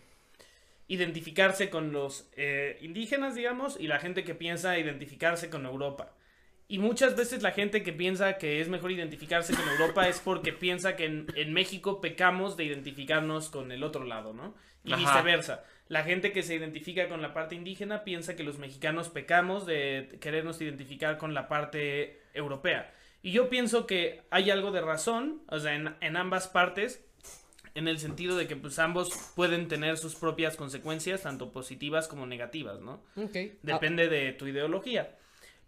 [0.87, 6.13] identificarse con los eh, indígenas, digamos, y la gente que piensa identificarse con Europa.
[6.67, 10.53] Y muchas veces la gente que piensa que es mejor identificarse con Europa es porque
[10.53, 14.55] piensa que en, en México pecamos de identificarnos con el otro lado, ¿no?
[14.83, 15.01] Y Ajá.
[15.01, 15.63] viceversa.
[15.87, 20.17] La gente que se identifica con la parte indígena piensa que los mexicanos pecamos de
[20.21, 22.93] querernos identificar con la parte europea.
[23.21, 27.05] Y yo pienso que hay algo de razón, o sea, en, en ambas partes,
[27.75, 32.25] en el sentido de que pues ambos pueden tener sus propias consecuencias, tanto positivas como
[32.25, 33.01] negativas, ¿no?
[33.15, 33.35] Ok.
[33.35, 35.15] Ah, Depende de tu ideología.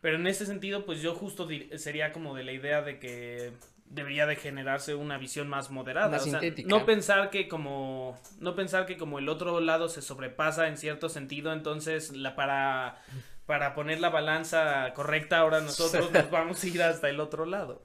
[0.02, 3.54] Pero en ese sentido, pues yo justo sería como de la idea de que
[3.86, 6.10] debería de generarse una visión más moderada.
[6.10, 6.70] Más o sea, sintética.
[6.70, 8.20] no pensar que como.
[8.39, 13.02] No pensar que como el otro lado se sobrepasa en cierto sentido, entonces la para.
[13.48, 17.84] Para poner la balanza correcta, ahora nosotros nos vamos a ir hasta el otro lado.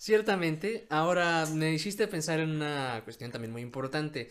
[0.00, 4.30] Ciertamente, ahora me hiciste pensar en una cuestión también muy importante.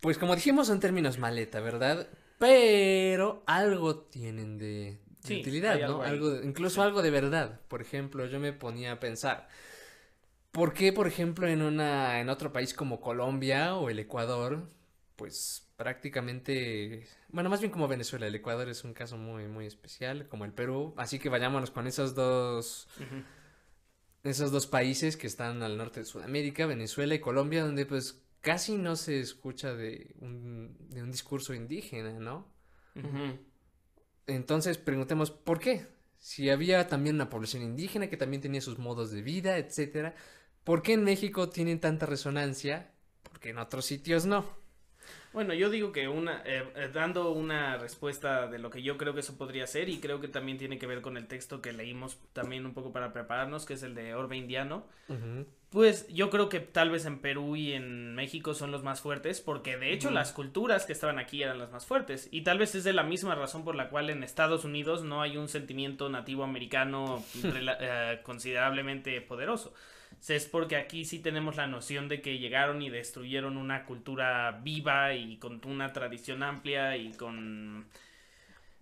[0.00, 2.08] Pues como dijimos son términos maleta, ¿verdad?
[2.38, 6.02] Pero algo tienen de, de Sí, utilidad, ¿no?
[6.02, 6.02] algo.
[6.02, 7.60] Algo, incluso algo de verdad.
[7.68, 9.48] Por ejemplo, yo me ponía a pensar,
[10.52, 14.68] ¿por qué, por ejemplo, en una, en otro país como Colombia o el Ecuador,
[15.16, 20.28] pues prácticamente, bueno, más bien como Venezuela, el Ecuador es un caso muy, muy especial,
[20.28, 22.88] como el Perú, así que vayámonos con esos dos.
[24.22, 28.76] Esos dos países que están al norte de Sudamérica, Venezuela y Colombia, donde pues casi
[28.76, 32.46] no se escucha de un, de un discurso indígena, ¿no?
[34.26, 35.86] Entonces preguntemos, ¿por qué?
[36.18, 40.14] Si había también una población indígena que también tenía sus modos de vida, etcétera,
[40.64, 42.92] ¿por qué en México tienen tanta resonancia?
[43.22, 44.59] Porque en otros sitios no.
[45.32, 49.14] Bueno, yo digo que una, eh, eh, dando una respuesta de lo que yo creo
[49.14, 51.72] que eso podría ser, y creo que también tiene que ver con el texto que
[51.72, 54.84] leímos también un poco para prepararnos, que es el de Orbe Indiano,
[55.70, 59.40] pues yo creo que tal vez en Perú y en México son los más fuertes,
[59.40, 62.74] porque de hecho las culturas que estaban aquí eran las más fuertes, y tal vez
[62.74, 66.08] es de la misma razón por la cual en Estados Unidos no hay un sentimiento
[66.08, 69.72] nativo americano eh, considerablemente poderoso.
[70.28, 75.14] Es porque aquí sí tenemos la noción de que llegaron y destruyeron una cultura viva
[75.14, 77.86] y con una tradición amplia y con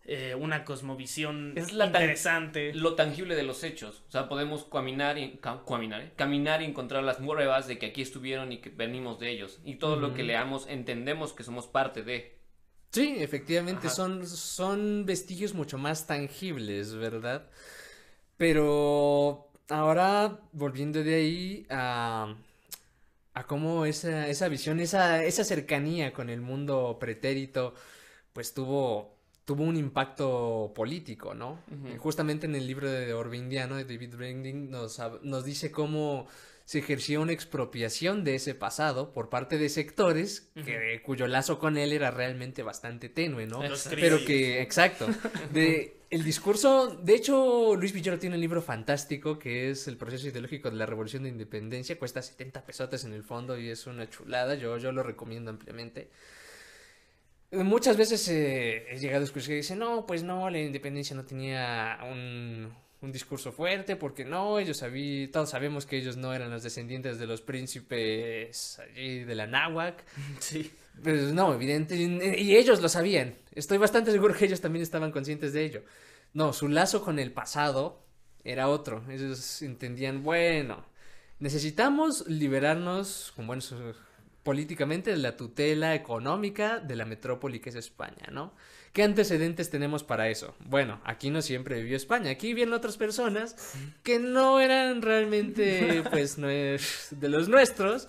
[0.05, 2.73] eh, una cosmovisión Es la tan- interesante.
[2.75, 4.03] Lo tangible de los hechos.
[4.09, 6.13] O sea, podemos caminar y, ca- caminar, ¿eh?
[6.17, 9.61] caminar y encontrar las pruebas de que aquí estuvieron y que venimos de ellos.
[9.65, 12.37] Y todo lo que leamos entendemos que somos parte de.
[12.91, 13.97] Sí, efectivamente, Ajá.
[13.97, 17.49] son, son vestigios mucho más tangibles, ¿verdad?
[18.39, 22.35] Pero ahora, volviendo de ahí a,
[23.35, 27.75] a cómo esa, esa visión, esa, esa cercanía con el mundo pretérito,
[28.33, 31.61] pues tuvo, tuvo un impacto político, ¿no?
[31.99, 36.27] Justamente en el libro de Orbe Indiano de David Branding nos dice cómo
[36.69, 41.79] se ejerció una expropiación de ese pasado por parte de sectores que, cuyo lazo con
[41.79, 43.63] él era realmente bastante tenue, ¿no?
[43.89, 45.09] Pero que, exacto,
[45.51, 50.29] de el discurso, de hecho, Luis Villoro tiene un libro fantástico que es El proceso
[50.29, 54.07] ideológico de la revolución de independencia, cuesta 70 pesotes en el fondo y es una
[54.11, 56.11] chulada, yo, yo lo recomiendo ampliamente.
[57.51, 61.99] Muchas veces he llegado a escuchar que dicen, no, pues no, la independencia no tenía
[62.03, 66.63] un, un discurso fuerte, porque no, ellos sabían, todos sabemos que ellos no eran los
[66.63, 70.05] descendientes de los príncipes allí de la náhuac.
[70.41, 70.71] Sí.
[71.03, 73.37] Pues no, evidente, y ellos lo sabían.
[73.55, 75.85] Estoy bastante seguro que ellos también estaban conscientes de ello.
[76.35, 78.03] No, su lazo con el pasado
[78.43, 79.05] era otro.
[79.09, 80.85] Ellos entendían, bueno,
[81.39, 83.73] necesitamos liberarnos con buenos
[84.43, 88.55] políticamente de la tutela económica de la metrópoli que es España, ¿no?
[88.99, 90.57] ¿Qué antecedentes tenemos para eso?
[90.59, 93.55] Bueno, aquí no siempre vivió España, aquí vivían otras personas
[94.03, 98.09] que no eran realmente, pues, de los nuestros,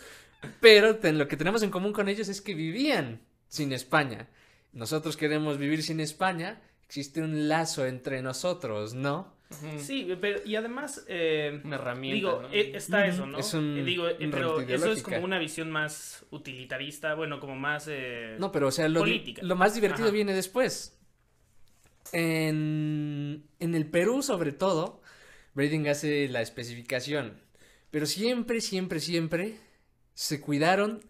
[0.59, 4.29] pero lo que tenemos en común con ellos es que vivían sin España.
[4.73, 9.31] Nosotros queremos vivir sin España, existe un lazo entre nosotros, ¿no?
[9.79, 12.15] Sí, pero y además eh, una herramienta.
[12.15, 13.39] Digo, eh, está eso, ¿no?
[13.39, 17.89] Es un, eh, digo, pero eso es como una visión más utilitarista, bueno, como más
[18.37, 19.41] no, pero o sea, lo, política.
[19.43, 20.95] lo más divertido viene después.
[22.11, 25.01] En, en el Perú, sobre todo,
[25.55, 27.41] Brading hace la especificación,
[27.91, 29.57] pero siempre, siempre, siempre
[30.13, 31.01] se cuidaron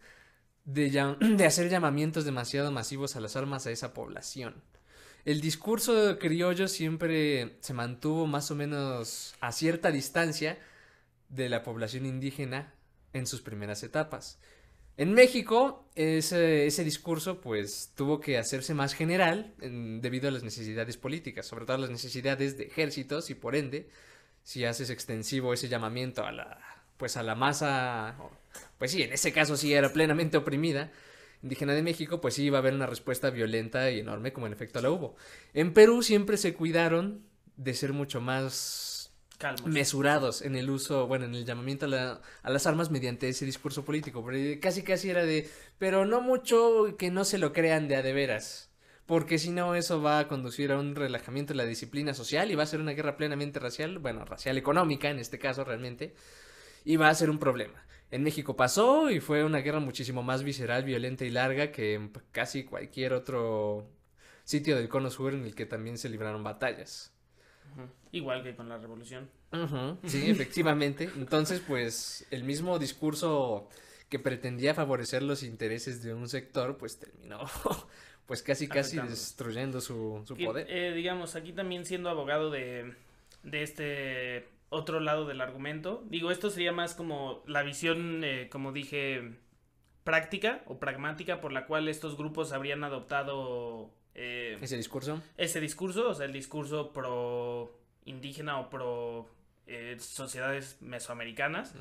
[0.63, 4.63] de, de hacer llamamientos demasiado masivos a las armas a esa población.
[5.25, 10.57] El discurso criollo siempre se mantuvo más o menos a cierta distancia
[11.29, 12.73] de la población indígena
[13.13, 14.39] en sus primeras etapas.
[14.97, 21.45] En México, ese, discurso pues tuvo que hacerse más general debido a las necesidades políticas,
[21.45, 23.89] sobre todo las necesidades de ejércitos y por ende,
[24.43, 26.59] si haces extensivo ese llamamiento a la,
[26.97, 28.17] pues a la masa,
[28.77, 30.91] pues sí, en ese caso sí era plenamente oprimida,
[31.41, 34.53] indígena de México, pues sí iba a haber una respuesta violenta y enorme, como en
[34.53, 35.15] efecto la hubo.
[35.53, 37.23] En Perú siempre se cuidaron
[37.55, 38.99] de ser mucho más
[39.65, 44.25] mesurados en el uso, bueno, en el llamamiento a, las armas mediante ese discurso político.
[44.61, 48.13] casi casi era de, pero no mucho que no se lo crean de a de
[48.13, 48.69] veras.
[49.05, 52.55] Porque si no, eso va a conducir a un relajamiento de la disciplina social y
[52.55, 56.13] va a ser una guerra plenamente racial, bueno, racial económica en este caso realmente,
[56.85, 57.83] y va a ser un problema.
[58.11, 62.11] En México pasó y fue una guerra muchísimo más visceral, violenta y larga que en
[62.31, 63.87] casi cualquier otro
[64.43, 67.13] sitio del cono sur en el que también se libraron batallas.
[68.11, 69.29] Igual que con la revolución.
[70.05, 71.09] Sí, efectivamente.
[71.15, 73.69] Entonces, pues el mismo discurso
[74.09, 77.41] que pretendía favorecer los intereses de un sector, pues terminó
[78.25, 80.65] pues casi casi destruyendo su, poder.
[80.67, 82.95] Eh, digamos, aquí también siendo abogado de,
[83.43, 86.03] de este otro lado del argumento.
[86.09, 89.33] Digo, esto sería más como la visión, eh, como dije,
[90.03, 93.91] práctica o pragmática por la cual estos grupos habrían adoptado...
[94.15, 95.21] Eh, ese discurso.
[95.37, 99.29] Ese discurso, o sea, el discurso pro indígena o pro
[99.67, 101.75] eh, sociedades mesoamericanas.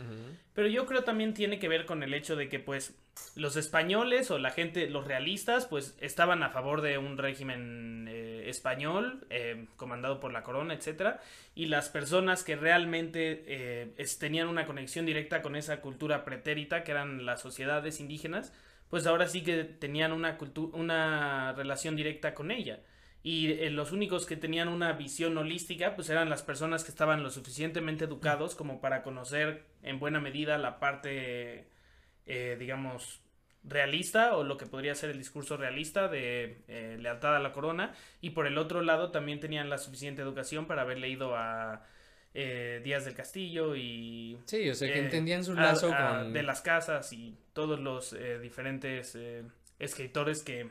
[0.53, 2.95] Pero yo creo también tiene que ver con el hecho de que pues
[3.35, 8.45] los españoles o la gente, los realistas, pues estaban a favor de un régimen eh,
[8.49, 11.21] español eh, comandado por la corona, etcétera,
[11.55, 17.27] y las personas que realmente tenían una conexión directa con esa cultura pretérita, que eran
[17.27, 18.53] las sociedades indígenas,
[18.91, 20.39] pues ahora sí que tenían una,
[20.73, 22.81] una relación directa con ella.
[23.23, 27.23] Y eh, los únicos que tenían una visión holística pues eran las personas que estaban
[27.23, 31.69] lo suficientemente educados como para conocer en buena medida la parte
[32.29, 33.21] eh, digamos
[33.65, 37.93] realista o lo que podría ser el discurso realista de eh, lealtad a la corona
[38.21, 41.85] y por el otro lado también tenían la suficiente educación para haber leído a
[42.35, 47.13] Díaz del Castillo y sí o sea que entendían su lazo con de las casas
[47.13, 49.19] y todos los diferentes
[49.81, 50.71] escritores que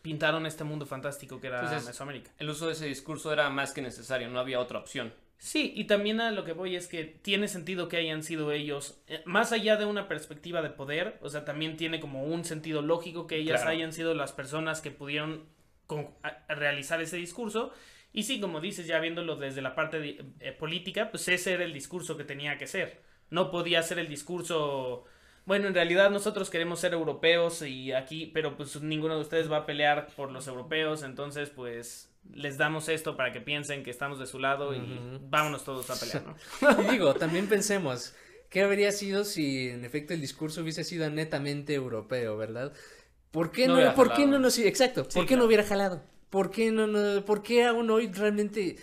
[0.00, 2.30] pintaron este mundo fantástico que era Mesoamérica.
[2.38, 5.12] El uso de ese discurso era más que necesario, no había otra opción.
[5.38, 9.00] Sí, y también a lo que voy es que tiene sentido que hayan sido ellos,
[9.06, 12.82] eh, más allá de una perspectiva de poder, o sea, también tiene como un sentido
[12.82, 15.44] lógico que ellas hayan sido las personas que pudieron
[16.48, 17.72] realizar ese discurso.
[18.12, 21.72] Y sí, como dices, ya viéndolo desde la parte eh, política, pues ese era el
[21.72, 23.00] discurso que tenía que ser.
[23.30, 25.04] No podía ser el discurso
[25.48, 29.56] bueno, en realidad nosotros queremos ser europeos y aquí, pero pues ninguno de ustedes va
[29.56, 34.18] a pelear por los europeos, entonces pues les damos esto para que piensen que estamos
[34.18, 34.80] de su lado y
[35.28, 36.82] vámonos todos a pelear, ¿no?
[36.82, 38.14] y digo, también pensemos,
[38.48, 42.72] ¿qué habría sido si en efecto el discurso hubiese sido netamente europeo, verdad?
[43.30, 46.02] ¿Por qué no, ¿por qué no nos, exacto, ¿por qué no hubiera jalado?
[46.30, 48.76] ¿Por qué no, no, por qué aún hoy realmente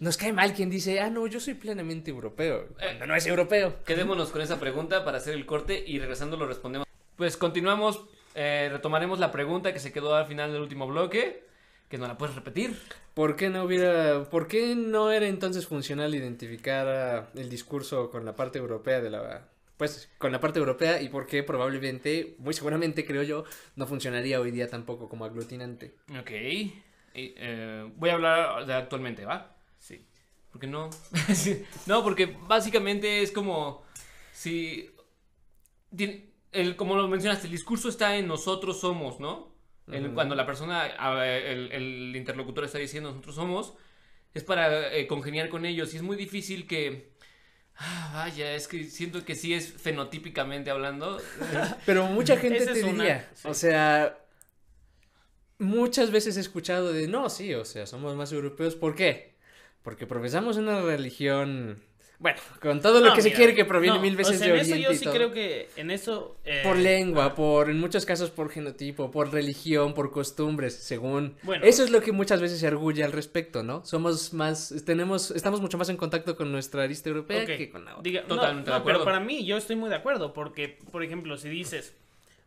[0.00, 2.62] nos cae mal quien dice, ah, no, yo soy plenamente europeo.
[2.62, 3.84] Eh, Cuando no es europeo.
[3.84, 6.86] Quedémonos con esa pregunta para hacer el corte y regresando lo respondemos.
[7.16, 11.44] Pues continuamos, eh, retomaremos la pregunta que se quedó al final del último bloque,
[11.90, 12.80] que no la puedes repetir.
[13.14, 18.36] ¿Por qué no hubiera, por qué no era entonces funcional identificar el discurso con la
[18.36, 23.04] parte europea de la, pues, con la parte europea y por qué probablemente, muy seguramente
[23.04, 25.96] creo yo, no funcionaría hoy día tampoco como aglutinante?
[26.18, 26.30] Ok.
[26.30, 26.74] Y,
[27.14, 29.56] eh, voy a hablar de actualmente, ¿va?
[29.80, 30.06] Sí.
[30.52, 30.90] ¿Por qué no?
[31.86, 33.82] no, porque básicamente es como
[34.32, 34.88] si...
[36.52, 39.50] el, como lo mencionaste, el discurso está en nosotros somos, ¿no?
[40.14, 40.86] Cuando la persona,
[41.24, 43.74] el, el interlocutor está diciendo nosotros somos,
[44.34, 47.10] es para eh, congeniar con ellos y es muy difícil que...
[47.76, 51.20] ah, vaya, es que siento que sí es fenotípicamente hablando.
[51.86, 53.48] Pero mucha gente te una, diría, sí.
[53.48, 54.18] o sea,
[55.58, 59.34] muchas veces he escuchado de, no, sí, o sea, somos más europeos, ¿por qué?
[59.82, 61.82] Porque profesamos una religión,
[62.20, 64.54] bueno, con todo lo que se quiere que proviene no, mil veces o sea, de
[64.54, 65.14] en eso Oriente yo y sí todo.
[65.14, 66.36] creo que en eso...
[66.44, 71.36] eh, Por lengua, ah, por, en muchos casos por genotipo, por religión, por costumbres, según.
[71.42, 71.64] Bueno.
[71.64, 73.84] Eso es lo que muchas veces se arguye al respecto, ¿no?
[73.86, 77.96] Somos más, tenemos, estamos mucho más en contacto con nuestra arista europea que con la
[77.96, 78.02] otra.
[78.02, 79.04] Diga- no, Totalmente de no, pero acuerdo.
[79.04, 81.94] para mí yo estoy muy de acuerdo porque, por ejemplo, si dices,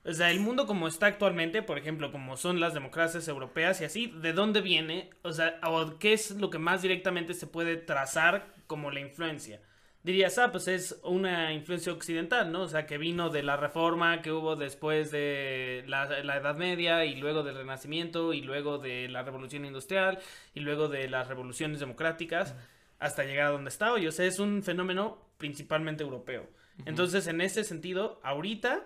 [0.05, 3.85] o sea, el mundo como está actualmente, por ejemplo, como son las democracias europeas y
[3.85, 5.09] así, ¿de dónde viene?
[5.23, 9.61] O sea, o qué es lo que más directamente se puede trazar como la influencia.
[10.03, 12.63] Dirías, ah, pues es una influencia occidental, ¿no?
[12.63, 17.05] O sea, que vino de la reforma que hubo después de la, la Edad Media
[17.05, 20.19] y luego del Renacimiento y luego de la Revolución Industrial
[20.53, 22.53] y luego de las revoluciones democráticas
[22.99, 24.05] hasta llegar a donde está hoy.
[24.07, 26.49] O sea, es un fenómeno principalmente europeo.
[26.85, 28.83] Entonces, en ese sentido, ahorita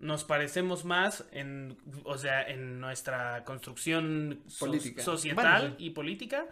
[0.00, 4.66] nos parecemos más en, o sea, en nuestra construcción so-
[4.98, 5.84] societal Bueno, sí.
[5.86, 6.46] y política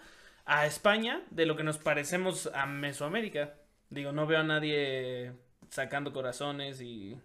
[0.46, 3.55] a España de lo que nos parecemos a Mesoamérica.
[3.90, 5.33] Digo, no veo a nadie
[5.70, 7.16] sacando corazones y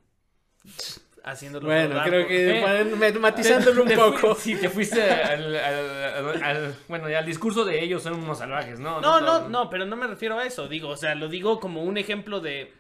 [1.23, 4.36] haciéndolo Bueno, rodar creo que Eh, matizándolo un Te fui- poco.
[4.36, 8.38] Sí, te fuiste al, al- al- al- bueno, ya al discurso de ellos son unos
[8.38, 9.01] salvajes, ¿no?
[9.01, 10.67] No, no, no, pero no me refiero a eso.
[10.67, 12.73] Digo, o sea, lo digo como un ejemplo de.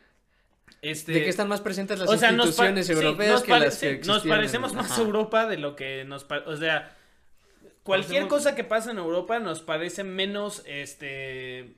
[0.81, 4.07] Este, de que están más presentes las o sea, instituciones europeas que las que sí,
[4.07, 5.01] Nos parecemos más Ajá.
[5.01, 6.94] Europa de lo que nos O sea,
[7.85, 11.77] cualquier cosa que pasa en Europa nos parece menos, este.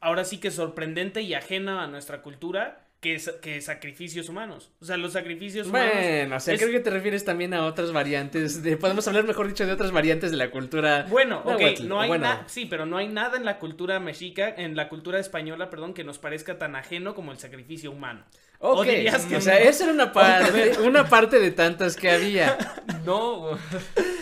[0.00, 4.70] Ahora sí que sorprendente y ajena a nuestra cultura que, que sacrificios humanos.
[4.80, 5.94] O sea, los sacrificios humanos.
[5.94, 9.24] Bueno, o sea, es- creo que te refieres también a otras variantes de, podemos hablar
[9.24, 11.06] mejor dicho de otras variantes de la cultura.
[11.08, 12.24] Bueno, ok, náhuatl, no hay bueno.
[12.24, 15.94] nada, sí, pero no hay nada en la cultura mexica, en la cultura española, perdón,
[15.94, 18.22] que nos parezca tan ajeno como el sacrificio humano.
[18.62, 19.60] Ok, ¿O dirías que o sea, no?
[19.70, 22.56] esa era una parte, una parte de tantas que había.
[23.06, 23.58] No,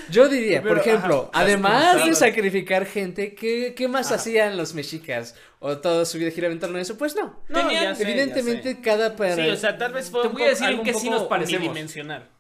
[0.09, 4.15] Yo diría, por ejemplo, ajá, además de sacrificar gente, ¿qué, qué más Ajá.
[4.15, 5.35] hacían los mexicas?
[5.61, 6.97] ¿O toda su vida giraba en torno a eso?
[6.97, 7.41] Pues no.
[7.49, 8.81] No, Tenían- ya sé, ya Evidentemente, sé.
[8.81, 9.35] cada para...
[9.35, 11.11] Sí, o sea, tal vez fue Te un voy a poco- decir en qué sí
[11.11, 11.77] nos parecemos.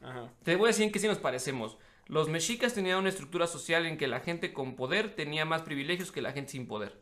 [0.02, 0.32] Ajá.
[0.44, 1.76] te voy a decir en qué sí nos parecemos.
[2.06, 6.10] Los mexicas tenían una estructura social en que la gente con poder tenía más privilegios
[6.12, 6.96] que la gente sin poder.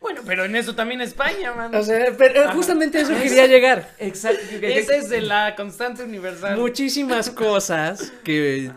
[0.00, 1.74] Bueno, pero en eso también España, man.
[1.74, 3.90] O sea, pero justamente a eso quería llegar.
[3.98, 4.40] Exacto.
[4.62, 6.56] Esa es de la constante universal.
[6.58, 8.70] Muchísimas cosas que,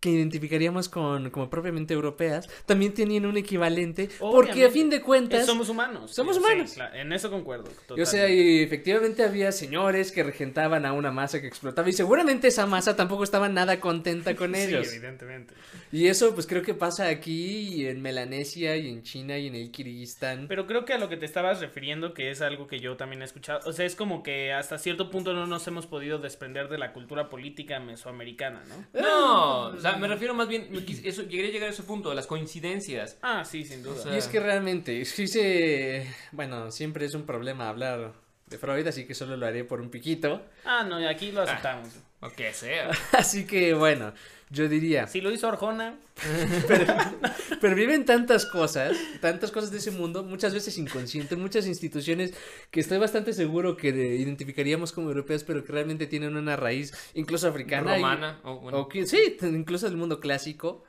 [0.00, 5.44] que identificaríamos con, como propiamente europeas también tenían un equivalente porque a fin de cuentas...
[5.46, 6.10] Somos humanos.
[6.14, 6.72] Somos Sí, humanos.
[6.72, 7.70] claro, en eso concuerdo.
[7.96, 8.34] Y, O sea, totalmente.
[8.42, 12.96] y efectivamente había señores que regentaban a una masa que explotaba y seguramente esa masa
[12.96, 14.88] tampoco estaba nada contenta con ellos.
[14.88, 15.52] Sí, evidentemente.
[15.92, 19.54] Y eso pues creo que pasa aquí y en Melanesia y en China y en
[19.56, 20.46] el Kirguistán.
[20.48, 23.22] Pero creo que a lo que te estabas refiriendo, que es algo que yo también
[23.22, 26.68] he escuchado, o sea, es como que hasta cierto punto no nos hemos podido desprender
[26.68, 29.00] de la cultura política mesoamericana, ¿no?
[29.00, 30.68] No, o sea, me refiero más bien,
[31.04, 33.18] eso, llegué a llegar a ese punto, las coincidencias.
[33.22, 33.94] Ah, sí, sin duda.
[33.94, 36.06] O sea, Y es que realmente, sí se...
[36.32, 38.12] Bueno, siempre es un problema hablar
[38.46, 40.42] de Freud, así que solo lo haré por un piquito.
[40.64, 41.94] Ah, no, y aquí lo aceptamos.
[42.20, 42.90] O que sea.
[43.12, 44.12] Así que bueno,
[44.50, 45.96] yo diría, Si lo hizo Arjona,
[47.60, 52.34] pero viven tantas cosas, tantas cosas de ese mundo, muchas veces inconscientes, muchas instituciones
[52.70, 56.92] que estoy bastante seguro que de- identificaríamos como europeas, pero que realmente tienen una raíz
[57.14, 57.92] incluso africana.
[57.96, 58.40] y- Romana.
[58.44, 60.84] o bueno, O que, sí, incluso del mundo clásico,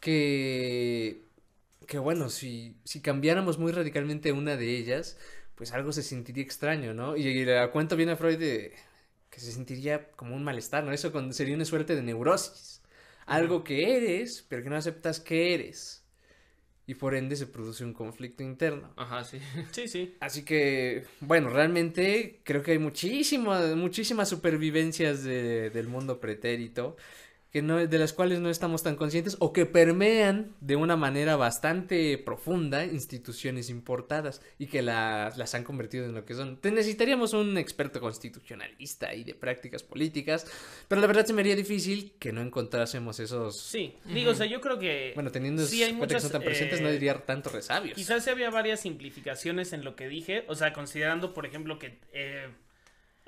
[0.00, 1.22] que,
[1.86, 5.18] que bueno, si, si cambiáramos muy radicalmente una de ellas,
[5.54, 7.16] pues algo se sentiría extraño, ¿no?
[7.16, 8.72] Y, y le cuento bien a Freud de
[9.30, 10.92] que se sentiría como un malestar, ¿no?
[10.92, 12.77] Eso con- sería una suerte de neurosis.
[13.28, 16.04] Algo que eres, pero que no aceptas que eres.
[16.86, 18.92] Y por ende se produce un conflicto interno.
[18.96, 19.38] Ajá, sí.
[19.72, 20.14] sí, sí.
[20.20, 26.96] Así que, bueno, realmente creo que hay muchísimas, muchísimas supervivencias de- del mundo pretérito
[27.50, 31.34] que no, de las cuales no estamos tan conscientes o que permean de una manera
[31.36, 36.58] bastante profunda instituciones importadas y que la- las han convertido en lo que son.
[36.58, 40.46] Te necesitaríamos un experto constitucionalista y de prácticas políticas,
[40.88, 43.58] pero la verdad se me haría difícil que no encontrásemos esos...
[43.58, 45.12] Sí, digo, o sea, yo creo que...
[45.14, 47.94] Bueno, teniendo sí hay que muchas, son tan presentes, no eh, diría tantos resabios.
[47.96, 51.98] Quizás sí había varias simplificaciones en lo que dije, o sea, considerando, por ejemplo, que,
[52.12, 52.48] eh,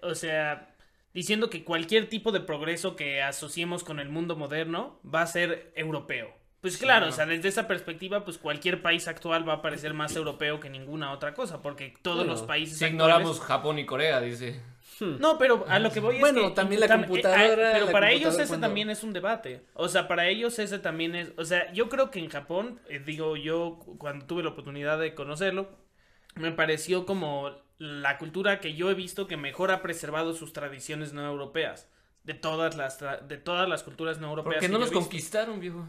[0.02, 0.69] o sea,
[1.14, 5.72] diciendo que cualquier tipo de progreso que asociemos con el mundo moderno va a ser
[5.76, 6.32] europeo.
[6.60, 10.14] Pues claro, o sea, desde esa perspectiva, pues cualquier país actual va a parecer más
[10.14, 13.86] europeo que ninguna otra cosa, porque todos Bueno, los países Si actuales- ignoramos Japón y
[13.86, 14.60] Corea, dice.
[15.00, 17.72] No, pero a lo que voy es Bueno, que- también la tam- eh, computadora- ah,
[17.72, 19.62] pero la para ellos computadora ese cuando- también es un debate.
[19.72, 21.32] O sea, para ellos ese también es...
[21.38, 24.98] O sea, yo creo que en Japón, eh, digo yo, cu- cuando tuve la oportunidad
[24.98, 25.70] de conocerlo,
[26.34, 27.50] me pareció como
[27.80, 31.88] la cultura que yo he visto que mejor ha preservado sus tradiciones no europeas.
[32.24, 34.56] De todas las, tra- de todas las culturas no europeas.
[34.56, 35.88] Porque que no los conquistaron, viejo.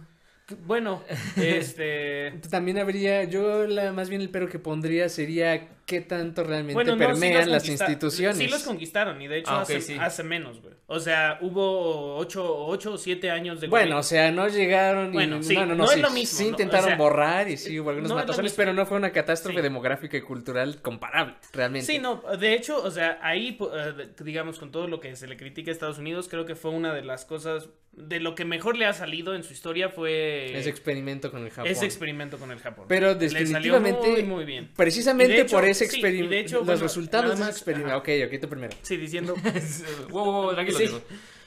[0.65, 1.03] Bueno,
[1.35, 2.39] este...
[2.49, 6.95] También habría, yo la, más bien el pero que pondría sería qué tanto realmente Bueno,
[6.95, 8.37] no, sí permean las instituciones.
[8.37, 9.97] Sí los conquistaron y de hecho Ah, hace, sí.
[9.99, 10.73] hace menos, güey.
[10.87, 15.13] O sea, hubo ocho, ocho o siete años de Bueno, o sea, no llegaron y
[15.13, 17.57] Bueno, sí, no, no, no, no es lo mismo, sí intentaron O sea, borrar y
[17.57, 21.85] sí hubo algunos matazones, pero no fue una catástrofe demográfica y cultural comparable, realmente.
[21.87, 25.37] Sí, no, de hecho, o sea, ahí, eh, digamos, con todo lo que se le
[25.37, 28.77] critica a Estados Unidos, creo que fue una de las cosas, de lo que mejor
[28.77, 31.71] le ha salido en su historia fue Ese experimento con el Japón.
[31.71, 32.85] ese experimento con el Japón.
[32.87, 34.69] Pero Le salió definitivamente, muy, muy bien.
[34.75, 37.55] precisamente hecho, por ese sí, y experimento, de hecho, los bueno, resultados de ese más,
[37.55, 37.97] experimento.
[37.97, 38.77] Ok, ok, tú primero.
[38.81, 39.35] Sí, diciendo
[40.09, 40.83] wow, wow, wow, tranquilo, Sí.
[40.85, 41.01] viejo.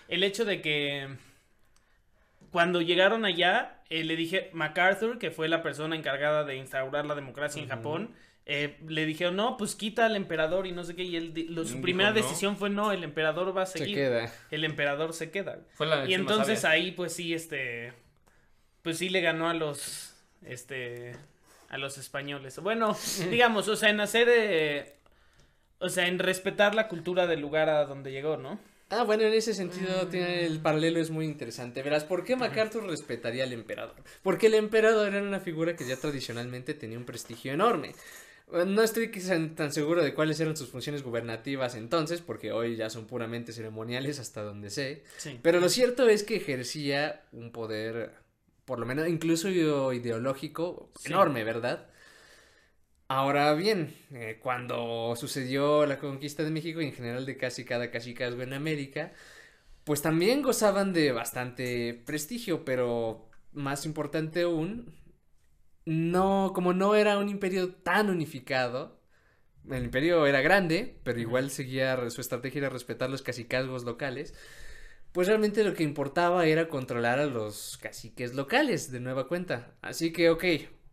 [0.08, 1.08] el hecho de que
[2.50, 7.14] cuando llegaron allá, eh, le dije, MacArthur, que fue la persona encargada de instaurar la
[7.14, 8.10] democracia en Japón,
[8.46, 11.64] eh, le dijeron, no, pues quita al emperador y no sé qué, y él, lo-
[11.64, 12.14] su Dijo, primera "No".
[12.16, 13.96] decisión fue, no, el emperador va a Se seguir.
[13.96, 14.32] queda.
[14.50, 15.60] El emperador se queda.
[15.74, 17.92] Fue la Y entonces ahí, pues sí, este,
[18.82, 20.14] pues sí le ganó a los,
[20.44, 21.16] este,
[21.74, 22.58] a los españoles.
[22.60, 22.96] Bueno,
[23.30, 24.94] digamos, o sea, en hacer, eh,
[25.80, 28.60] o sea, en respetar la cultura del lugar a donde llegó, ¿no?
[28.90, 30.08] Ah, bueno, en ese sentido Mm.
[30.10, 31.82] tiene el paralelo es muy interesante.
[31.82, 33.96] Verás, ¿por qué MacArthur respetaría al emperador?
[34.22, 37.94] Porque el emperador era una figura que ya tradicionalmente tenía un prestigio enorme.
[38.52, 39.08] No estoy
[39.56, 44.20] tan seguro de cuáles eran sus funciones gubernativas entonces, porque hoy ya son puramente ceremoniales
[44.20, 45.02] hasta donde sé.
[45.16, 45.40] Sí.
[45.42, 48.12] Pero lo cierto es que ejercía un poder,
[48.64, 51.08] por lo menos incluso ide- ideológico, Sí.
[51.08, 51.88] enorme, ¿verdad?
[53.08, 57.90] Ahora bien, eh, cuando sucedió la conquista de México y en general de casi cada
[57.90, 59.12] cachicazgo en América,
[59.84, 64.94] pues también gozaban de bastante prestigio, pero más importante aún,
[65.86, 69.00] no, como no era un imperio tan unificado,
[69.70, 74.34] el imperio era grande, pero igual seguía, su estrategia era respetar los cacicazgos locales,
[75.14, 79.72] pues realmente lo que importaba era controlar a los caciques locales de nueva cuenta.
[79.80, 80.44] Así que, ok,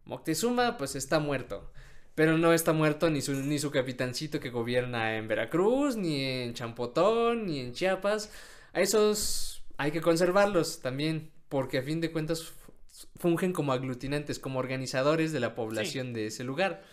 [0.05, 1.71] Moctezuma pues está muerto.
[2.13, 6.53] Pero no está muerto ni su, ni su capitancito que gobierna en Veracruz, ni en
[6.53, 8.29] Champotón, ni en Chiapas.
[8.73, 14.37] A esos hay que conservarlos también, porque a fin de cuentas fu- fungen como aglutinantes,
[14.39, 16.83] como organizadores de la población de ese lugar.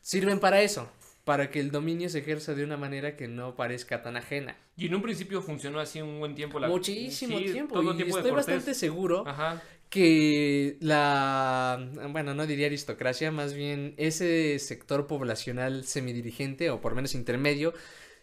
[0.00, 0.90] Sirven para eso,
[1.24, 4.56] para que el dominio se ejerza de una manera que no parezca tan ajena.
[4.76, 6.58] Y en un principio funcionó así un buen tiempo.
[6.58, 6.68] La...
[6.68, 7.74] Muchísimo Sí, tiempo.
[7.74, 9.62] todo y tiempo estoy bastante seguro Ajá.
[9.88, 17.14] que la, bueno, no diría aristocracia, más bien ese sector poblacional semidirigente o por menos
[17.14, 17.72] intermedio,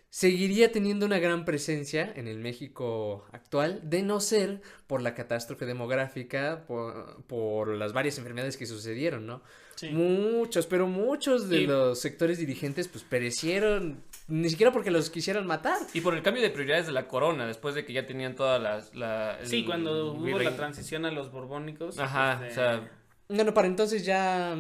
[0.10, 5.66] seguiría teniendo una gran presencia en el México actual, de no ser por la catástrofe
[5.66, 9.42] demográfica, por, por las varias enfermedades que sucedieron, ¿no?
[9.76, 9.90] Sí.
[9.92, 15.46] Muchos, pero muchos de Y- los sectores dirigentes pues perecieron, ni siquiera porque los quisieran
[15.48, 15.78] matar.
[15.94, 18.62] Y por el cambio de prioridades de la corona, después de que ya tenían todas
[18.62, 18.94] las...
[18.96, 21.98] La, el Sí, cuando hubo la transición a los borbónicos.
[22.00, 22.92] Ajá, este, o sea,
[23.30, 24.58] Bueno, para entonces ya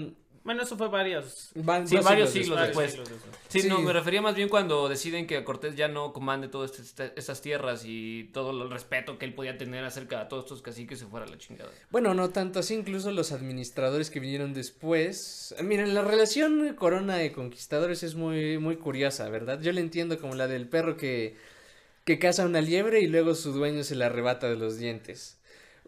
[0.49, 1.51] Bueno, eso fue varios...
[1.53, 2.87] van Sí, varios siglos siglos después.
[2.87, 3.07] después.
[3.07, 3.41] siglos después.
[3.49, 3.67] Sí, Sí.
[3.69, 7.41] no, me refería más bien cuando deciden que Cortés ya no comande todas estas, estas
[7.43, 11.05] tierras y todo el respeto que él podía tener acerca de todos estos caciques se
[11.05, 11.69] fuera a la chingada.
[11.91, 15.53] Bueno, no tanto así, incluso los administradores que vinieron después.
[15.61, 19.61] Miren, la relación corona de conquistadores es muy, muy curiosa, ¿verdad?
[19.61, 21.37] Yo le entiendo como la del perro que,
[22.05, 25.35] que caza una liebre y luego su dueño se la arrebata de los dientes.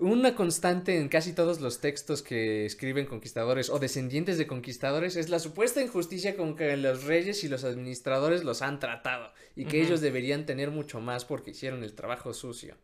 [0.01, 5.29] Una constante en casi todos los textos que escriben conquistadores o descendientes de conquistadores es
[5.29, 9.79] la supuesta injusticia con que los reyes y los administradores los han tratado y que
[9.79, 12.77] ellos deberían tener mucho más porque hicieron el trabajo sucio.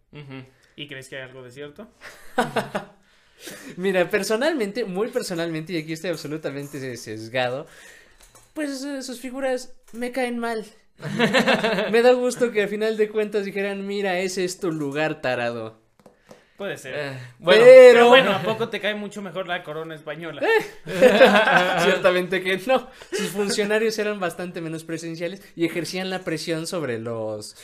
[0.76, 1.88] ¿Y crees que hay algo de cierto?
[3.78, 7.66] Mira, personalmente, muy personalmente, y aquí estoy absolutamente sesgado,
[8.54, 10.68] pues eh, sus figuras me caen mal.
[11.92, 15.87] me da gusto que al final de cuentas dijeran, mira, ese es tu lugar tarado.
[16.58, 16.94] Puede ser.
[16.98, 20.42] Eh, bueno, Pero Pero bueno, ¿a poco te cae mucho mejor la corona española?
[21.84, 22.88] Ciertamente que no.
[23.12, 27.56] Sus funcionarios eran bastante menos presenciales y ejercían la presión sobre los.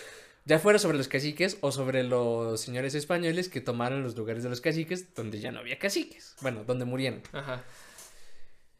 [0.45, 4.49] Ya fuera sobre los caciques o sobre los señores españoles que tomaron los lugares de
[4.49, 6.35] los caciques donde ya no había caciques.
[6.41, 7.21] Bueno, donde murieron.
[7.31, 7.63] Ajá.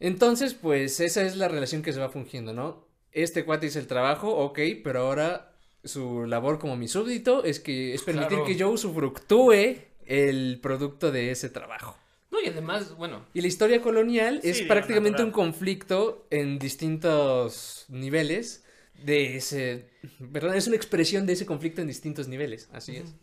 [0.00, 2.86] Entonces, pues esa es la relación que se va fungiendo, ¿no?
[3.12, 5.52] Este cuate hizo el trabajo, ok, pero ahora
[5.84, 8.44] su labor como mi súbdito es que es permitir Claro.
[8.44, 9.76] que yo usufructúe
[10.06, 11.96] el producto de ese trabajo.
[12.30, 15.26] No, y además, bueno, Y la historia colonial Sí, es prácticamente natural.
[15.26, 18.64] un conflicto en distintos niveles
[19.04, 19.88] de ese,
[20.32, 23.14] perdón, es una expresión de ese conflicto en distintos niveles, así es.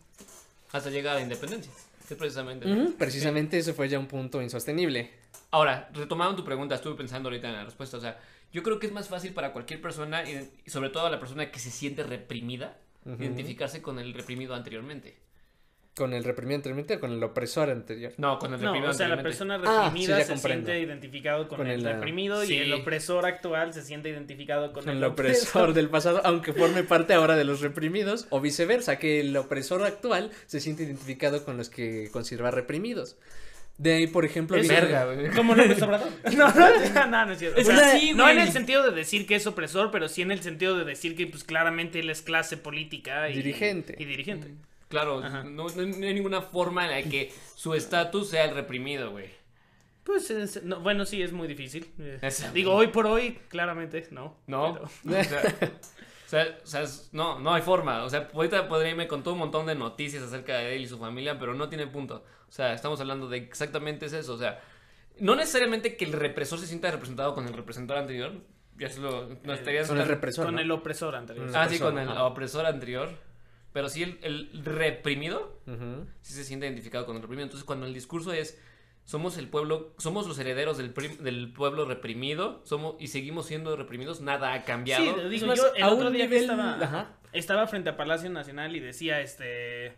[0.71, 1.71] hasta llegar a la independencia.
[2.07, 2.65] Que precisamente.
[2.97, 5.11] Precisamente eso fue ya un punto insostenible.
[5.49, 7.97] Ahora, retomando tu pregunta, estuve pensando ahorita en la respuesta.
[7.97, 8.19] O sea,
[8.53, 11.51] yo creo que es más fácil para cualquier persona, y sobre todo a la persona
[11.51, 12.77] que se siente reprimida,
[13.19, 15.15] identificarse con el reprimido anteriormente.
[15.93, 18.13] Con el reprimido anteriormente o con el opresor anterior.
[18.17, 20.67] No, con el No, reprimido o sea, la persona Ah, reprimida sí, se comprendo.
[20.71, 22.53] siente identificado con, Con el, el, reprimido sí.
[22.53, 26.53] y el opresor actual se siente identificado con, Con el el opresor del pasado, aunque
[26.53, 31.43] forme parte ahora de los reprimidos, o viceversa, que el opresor actual se siente identificado
[31.43, 33.17] con los que considera reprimidos.
[33.77, 35.29] De ahí, por ejemplo, viene- Verga, güey.
[35.35, 36.07] Como López Obrador.
[36.37, 37.59] No, no, no, no es cierto.
[37.59, 40.31] O sea, sí, no en el sentido de decir que es opresor, pero sí en
[40.31, 43.95] el sentido de decir que pues claramente él es clase política y Dirigente.
[43.99, 44.51] Y dirigente.
[44.91, 49.09] Claro, no, no- no hay ninguna forma en la que su estatus sea el reprimido,
[49.11, 49.29] güey.
[50.03, 51.91] Pues es- no, bueno, sí es muy difícil.
[51.99, 54.37] Eh, Es- Digo, hoy por hoy, claramente, no.
[54.47, 54.79] No.
[55.03, 55.21] pero-
[56.25, 58.03] O sea, o sea, o sea, es- no, no hay forma.
[58.03, 60.87] O sea, ahorita podría irme con todo un montón de noticias acerca de él y
[60.87, 62.23] su familia, pero no tiene punto.
[62.47, 64.33] O sea, estamos hablando de exactamente es eso.
[64.33, 64.61] O sea,
[65.19, 68.33] no necesariamente que el represor se sienta representado con el representador anterior.
[68.77, 70.45] Ya es lo, no estarías con el tan- represor.
[70.45, 70.61] con ¿no?
[70.61, 71.49] el opresor anterior.
[71.53, 73.09] Ah, sí, con el opresor anterior.
[73.73, 75.59] Pero sí, el, el reprimido
[76.21, 77.45] sí se siente identificado con el reprimido.
[77.45, 78.59] Entonces, cuando el discurso es
[79.03, 83.75] somos el pueblo, somos los herederos del, prim- del pueblo reprimido, somos y seguimos siendo
[83.75, 85.03] reprimidos, nada ha cambiado.
[85.03, 87.17] Sí, digo, yo el otro día que estaba, ajá.
[87.33, 89.95] estaba frente a Palacio Nacional y decía, este,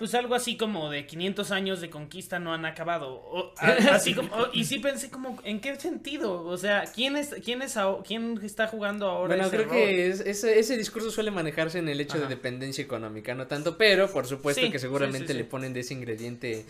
[0.00, 3.12] pues algo así como de 500 años de conquista no han acabado.
[3.12, 6.42] O, a- así como, o- y sí pensé como, ¿en qué sentido?
[6.44, 9.72] O sea, ¿quién, es, quién, es, quién está jugando ahora Bueno, ese creo rol?
[9.76, 12.22] que es- ese, ese discurso suele manejarse en el hecho Ajá.
[12.24, 15.38] de dependencia económica, no tanto, pero por supuesto Sí, que sí, seguramente sí, sí.
[15.38, 16.64] le ponen de ese ingrediente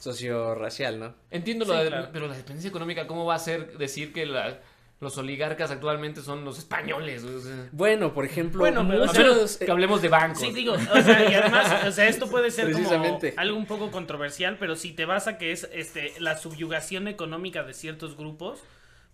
[0.00, 1.14] socio-racial, ¿no?
[1.30, 2.08] Entiendo Sí, lo de, claro.
[2.12, 4.58] pero la dependencia económica, ¿cómo va a ser decir que la-
[5.02, 7.24] los oligarcas actualmente son los españoles?
[7.24, 9.56] O sea, Bueno, por ejemplo, Bueno, pero, o sea, muchos...
[9.56, 10.38] que hablemos de bancos.
[10.38, 13.90] Sí, digo, o sea, y además, o sea, esto puede ser como algo un poco
[13.90, 18.60] controversial, pero si te vas a que es este la subyugación económica de ciertos grupos,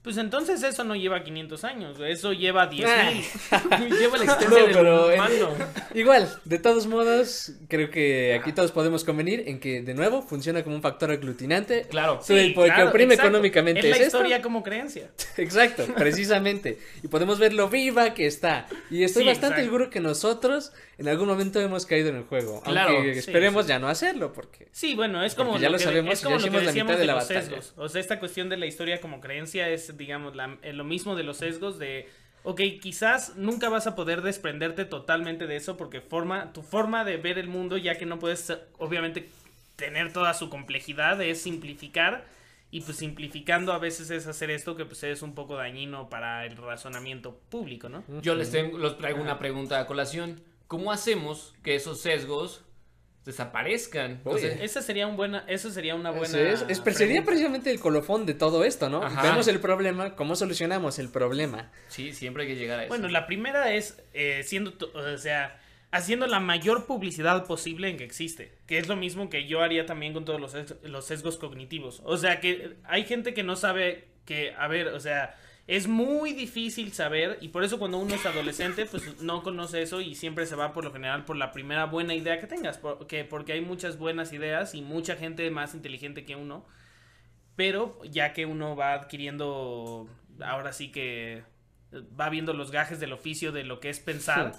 [0.02, 3.24] pues entonces eso no lleva 500 años, eso lleva 10 mil.
[3.98, 5.48] Lleva la existencia No, del pero en- humano.
[5.94, 10.62] Igual, de todos modos, creo que aquí todos podemos convenir en que, de nuevo, funciona
[10.62, 11.86] como un factor aglutinante.
[11.90, 12.20] Claro.
[12.22, 13.28] Sí, el que oprime exacto.
[13.30, 14.18] económicamente Es la es esto.
[14.18, 15.10] historia como creencia.
[15.36, 16.78] Exacto, precisamente.
[17.02, 18.66] Y podemos ver lo viva que está.
[18.90, 19.64] Y estoy Sí, bastante exacto.
[19.64, 22.60] seguro que nosotros en algún momento hemos caído en el juego.
[22.62, 23.68] Claro, aunque esperemos sí.
[23.70, 24.68] ya no hacerlo, porque...
[24.72, 26.62] Sí, bueno, es como Porque ya lo que, sabemos, es como ya lo que hicimos
[26.64, 27.40] la decíamos mitad de de, la los batalla.
[27.42, 27.72] sesgos.
[27.76, 31.16] O sea, esta cuestión de la historia como creencia es, digamos, la- eh, lo mismo
[31.16, 32.08] de los sesgos de,
[32.42, 37.16] ok, quizás nunca vas a poder desprenderte totalmente de eso porque forma, tu forma de
[37.16, 39.28] ver el mundo, ya que no puedes, eh, obviamente,
[39.76, 42.24] tener toda su complejidad, es simplificar.
[42.70, 46.44] Y pues simplificando a veces es hacer esto que pues es un poco dañino para
[46.44, 48.04] el razonamiento público, ¿no?
[48.20, 50.38] Yo les, tengo, les traigo una pregunta a colación.
[50.66, 52.62] ¿Cómo hacemos que esos sesgos
[53.28, 54.20] desaparezcan?
[54.24, 54.64] Oye.
[54.64, 56.26] Esa sería un buena, eso sería una buena.
[56.26, 57.24] Eso es, es- sería pregunta.
[57.26, 59.02] precisamente el colofón de todo esto, ¿no?
[59.02, 59.22] Ajá.
[59.22, 61.70] Vemos el problema, ¿cómo solucionamos el problema?
[61.88, 62.88] sí, siempre hay que llegar a eso.
[62.88, 65.60] Bueno, la primera es eh, siendo, tu- o sea,
[65.90, 69.86] haciendo la mayor publicidad posible en que existe, que es lo mismo que yo haría
[69.86, 72.02] también con todos los, ses- los sesgos cognitivos.
[72.04, 75.34] O sea, que hay gente que no sabe que, a ver, o sea,
[75.68, 80.00] es muy difícil saber y por eso cuando uno es adolescente, pues no conoce eso
[80.00, 83.24] y siempre se va por lo general por la primera buena idea que tengas, porque,
[83.24, 86.64] porque hay muchas buenas ideas y mucha gente más inteligente que uno.
[87.54, 90.08] Pero ya que uno va adquiriendo,
[90.40, 91.44] ahora sí que
[92.18, 94.54] va viendo los gajes del oficio de lo que es pensar,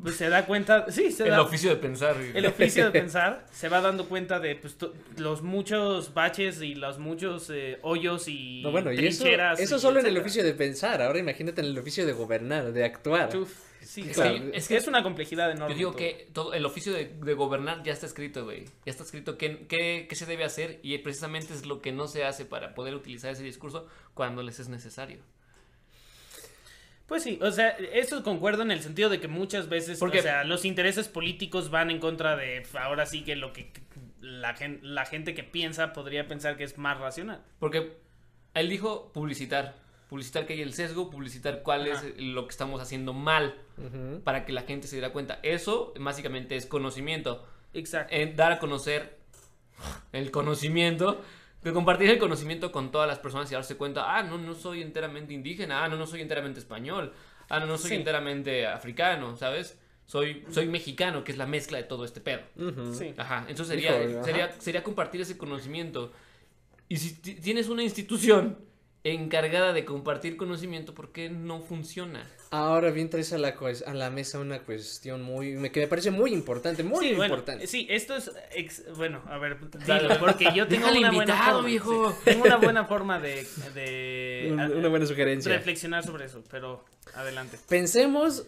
[0.00, 2.16] pues se da cuenta, sí, se el da, oficio de pensar.
[2.16, 4.76] el oficio de pensar, se va dando cuenta de pues,
[5.16, 9.60] los muchos baches y los muchos eh, hoyos y No, bueno, y eso, trincheras.
[9.60, 11.02] eso y solo en el oficio de pensar.
[11.02, 13.36] Ahora imagínate en el oficio de gobernar, de actuar.
[13.36, 14.50] Uf, sí, Es Claro.
[14.50, 15.74] que- es que es una complejidad enorme.
[15.74, 15.98] Yo digo todo.
[15.98, 18.64] que todo el oficio de, de gobernar ya está escrito, güey.
[18.86, 22.08] Ya está escrito qué, qué, qué se debe hacer y precisamente es lo que no
[22.08, 25.18] se hace para poder utilizar ese discurso cuando les es necesario.
[27.12, 30.22] Pues sí, o sea, eso concuerdo en el sentido de que muchas veces, Porque- o
[30.22, 33.70] sea, los intereses políticos van en contra de, ahora sí que lo que
[34.22, 37.42] la, gen- la gente que piensa podría pensar que es más racional.
[37.58, 37.98] Porque
[38.54, 39.74] él dijo publicitar.
[40.08, 42.02] Publicitar que hay el sesgo, publicitar cuál Ajá.
[42.06, 43.56] es lo que estamos haciendo mal
[44.24, 45.38] para que la gente se diera cuenta.
[45.42, 47.46] Eso básicamente es conocimiento.
[47.74, 48.14] Exacto.
[48.14, 49.18] En dar a conocer
[50.12, 51.20] el conocimiento.
[51.62, 54.82] Que compartir el conocimiento con todas las personas y darse cuenta, ah, no, no soy
[54.82, 57.12] enteramente indígena, ah, no, no soy enteramente español,
[57.48, 57.96] ah, no, no soy Sí.
[57.96, 59.78] enteramente africano, ¿sabes?
[60.04, 62.40] Soy, soy mexicano, que es la mezcla de todo este pedo.
[62.92, 63.14] Sí.
[63.16, 64.24] Ajá, entonces sería, Híjole, ajá.
[64.24, 66.12] sería, sería compartir ese conocimiento.
[66.88, 68.58] Y si ti- tienes una institución
[69.04, 72.24] encargada de compartir conocimiento, ¿por qué no funciona?
[72.50, 73.54] Ahora bien traes a la,
[73.86, 77.34] a la mesa una cuestión muy, me- que me parece muy importante, muy Sí, bueno,
[77.34, 77.66] importante.
[77.66, 81.52] sí, esto es, ex- bueno, a ver, dilo, porque yo tengo Déjale una buena invitado,
[81.54, 82.10] forma, viejo.
[82.12, 85.50] sí, tengo una buena forma de, de Un- a- una buena sugerencia.
[85.52, 86.84] reflexionar sobre eso, pero
[87.14, 87.58] adelante.
[87.68, 88.44] Pensemos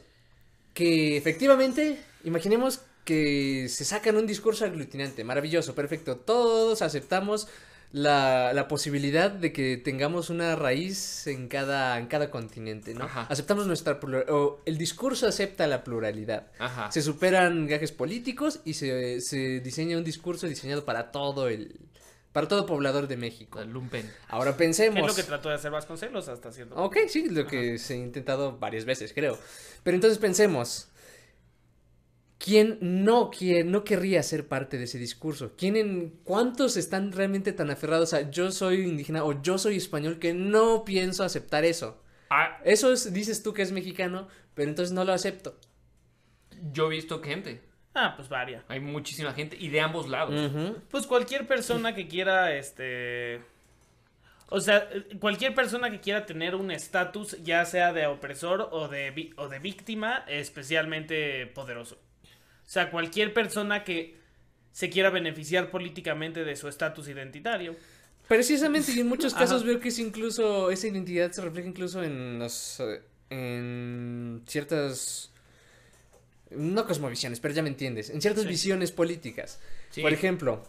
[0.75, 6.17] que efectivamente, imaginemos que se sacan un discurso aglutinante, maravilloso, perfecto.
[6.17, 7.49] Todos aceptamos
[7.95, 13.05] la, la posibilidad de que tengamos una raíz en cada, en cada continente, ¿no?
[13.05, 13.29] Ajá.
[13.31, 16.49] Aceptamos nuestra plura- o el discurso acepta la pluralidad.
[16.59, 16.91] Ajá.
[16.91, 21.79] Se superan gajes políticos y se, se diseña un discurso diseñado para todo el
[22.33, 23.63] para todo poblador de México.
[23.65, 24.11] Lumpen.
[24.27, 24.99] Ahora ¿Qué pensemos.
[24.99, 26.89] es lo que trató de hacer Vasconcelos hasta cierto punto?
[26.89, 29.39] Ok, sí, lo que se ha intentado varias veces, creo.
[29.85, 30.89] Pero entonces pensemos,
[32.39, 35.53] ¿quién no quiere, no querría ser parte de ese discurso?
[35.57, 40.19] ¿Quién en, ¿Cuántos están realmente tan aferrados a yo soy indígena o yo soy español
[40.19, 42.03] que no pienso aceptar eso?
[42.31, 45.59] Ah, Eso es, dices tú que es mexicano, pero entonces no lo acepto.
[46.73, 47.63] yo he visto gente.
[47.95, 48.65] Ah, pues varia.
[48.69, 50.35] Hay muchísima gente y de ambos lados.
[50.91, 53.41] Pues cualquier persona que quiera, este...
[54.49, 54.89] O sea,
[55.21, 59.59] cualquier persona que quiera tener un estatus, ya sea de opresor o de, o de
[59.59, 61.99] víctima, especialmente poderoso.
[62.67, 64.17] O sea, cualquier persona que
[64.73, 67.77] se quiera beneficiar políticamente de su estatus identitario.
[68.27, 69.71] Precisamente, y en muchos casos Ajá.
[69.71, 75.31] veo que es incluso, esa identidad se refleja incluso en los, eh, en ciertas,
[76.51, 78.49] no cosmovisiones, pero ya me entiendes, en ciertas Sí.
[78.49, 79.61] visiones políticas.
[79.91, 80.01] Sí.
[80.03, 80.63] Por ejemplo,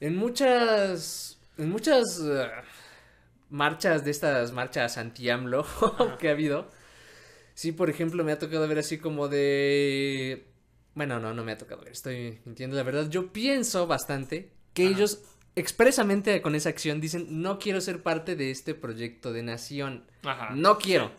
[0.00, 2.46] en muchas, en muchas eh,
[3.50, 5.66] marchas de estas marchas anti-AMLO
[6.20, 6.70] que ha habido,
[7.54, 10.44] sí, por ejemplo, me ha tocado ver así como de,
[10.94, 14.84] bueno, no, no me ha tocado ver, estoy mintiendo, la verdad, yo pienso bastante que
[14.86, 14.94] Ajá.
[14.94, 15.20] ellos
[15.54, 20.50] expresamente con esa acción dicen, no quiero ser parte de este proyecto de nación, Ajá.
[20.54, 21.12] no quiero.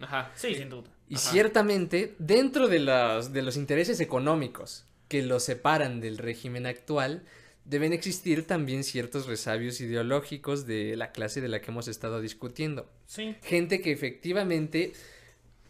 [0.00, 0.30] Ajá.
[0.34, 0.88] Sí, sin duda.
[1.08, 1.30] Y Ajá.
[1.30, 7.24] ciertamente, dentro de los, de los intereses económicos que los separan del régimen actual,
[7.64, 12.90] deben existir también ciertos resabios ideológicos de la clase de la que hemos estado discutiendo.
[13.06, 13.36] Sí.
[13.42, 14.92] Gente que efectivamente,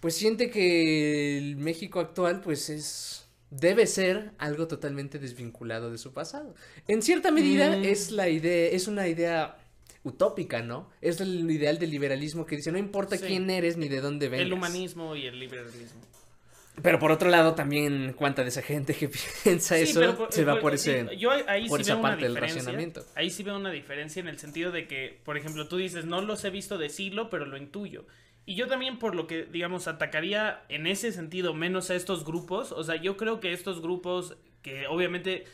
[0.01, 3.28] pues siente que el México actual, pues es...
[3.51, 6.55] Debe ser algo totalmente desvinculado de su pasado.
[6.87, 7.85] En cierta medida Mm.
[7.85, 9.57] es la idea, es una idea
[10.05, 10.91] utópica, ¿no?
[11.01, 13.25] Es el ideal del liberalismo que dice, no importa Sí.
[13.27, 14.47] quién eres ni de dónde vengas.
[14.47, 16.01] El humanismo y el liberalismo.
[16.83, 19.09] Pero por otro lado, también cuánta de esa gente que
[19.45, 21.09] piensa Sí, eso por- se va por- por ese...
[21.19, 22.59] yo ahí- por sí esa veo una parte del diferencia.
[22.63, 23.05] racionamiento.
[23.17, 26.21] Ahí sí veo una diferencia en el sentido de que, por ejemplo, tú dices, no
[26.21, 28.07] los he visto decirlo, pero lo intuyo.
[28.49, 32.73] Y yo también por lo que, digamos, atacaría en ese sentido menos a estos grupos.
[32.73, 35.45] O sea, yo creo que estos grupos que obviamente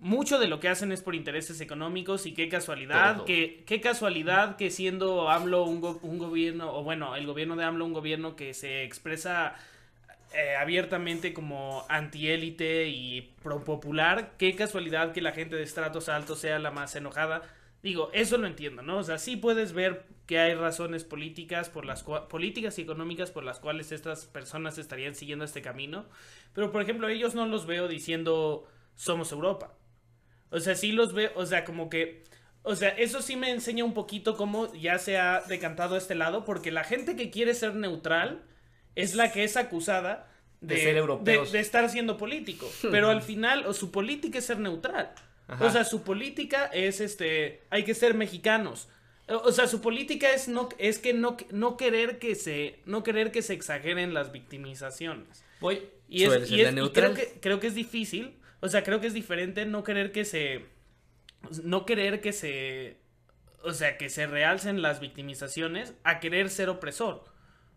[0.00, 3.24] mucho de lo que hacen es por intereses económicos y qué casualidad, Todo.
[3.24, 7.62] que qué casualidad que siendo AMLO un, go- un gobierno, o bueno, el gobierno de
[7.64, 9.54] AMLO un gobierno que se expresa
[10.34, 16.40] eh, abiertamente como antiélite y pro popular, qué casualidad que la gente de estratos altos
[16.40, 17.42] sea la más enojada.
[17.82, 18.98] Digo, eso lo entiendo, ¿no?
[18.98, 23.44] O sea, sí puedes ver que hay razones políticas por las políticas y económicas por
[23.44, 26.06] las cuales estas personas estarían siguiendo este camino,
[26.54, 29.74] pero por ejemplo, ellos no los veo diciendo somos Europa.
[30.50, 32.22] O sea, sí los veo, o sea, como que
[32.66, 36.46] o sea, eso sí me enseña un poquito cómo ya se ha decantado este lado,
[36.46, 38.42] porque la gente que quiere ser neutral
[38.94, 40.30] es la que es acusada
[40.62, 41.52] de, De ser europeos.
[41.52, 42.66] de- de estar siendo político.
[42.90, 45.12] Pero al final, o su política es ser neutral.
[45.46, 45.62] Ajá.
[45.66, 47.64] O sea, su política es este.
[47.68, 48.88] Hay que ser mexicanos.
[49.28, 53.32] O sea, su política es no es que no, no querer que se no querer
[53.32, 55.44] que se exageren las victimizaciones.
[55.60, 55.88] Voy.
[56.08, 58.36] Y, es, y es- y creo, que, creo que es difícil.
[58.60, 60.66] O sea, creo que es diferente no querer que se.
[61.62, 62.98] No querer que se.
[63.62, 67.24] O sea, que se realcen las victimizaciones a querer ser opresor.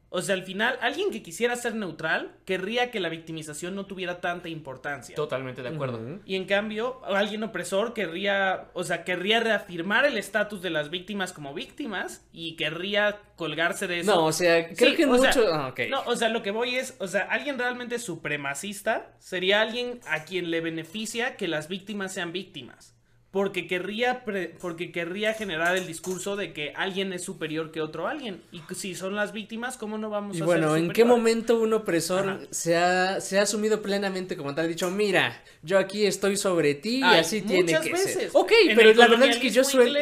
[0.09, 4.21] O sea, al final, alguien que quisiera ser neutral querría que la victimización no tuviera
[4.21, 5.15] tanta importancia.
[5.15, 6.19] Totalmente de acuerdo.
[6.25, 11.33] Y en cambio, alguien opresor querría, o sea, querría reafirmar el estatus de las víctimas
[11.33, 14.15] como víctimas y querría colgarse de eso.
[14.15, 15.53] No, o sea, creo Sí, que sea, mucho...
[15.53, 15.81] ah, ok.
[15.89, 20.23] No, o sea, lo que voy es, o sea, alguien realmente supremacista sería alguien a
[20.23, 22.96] quien le beneficia que las víctimas sean víctimas.
[23.37, 28.07] Porque querría pre- porque querría generar el discurso de que alguien es superior que otro
[28.07, 31.05] alguien y si son las víctimas cómo no vamos Y a bueno, ser ¿en qué
[31.05, 34.65] momento un opresor se ha, se ha asumido plenamente como tal?
[34.65, 38.13] Ha dicho, mira, yo aquí estoy sobre ti y así tiene muchas que veces.
[38.13, 38.29] ser.
[38.33, 39.99] Ok, En pero la verdad es que yo suelo...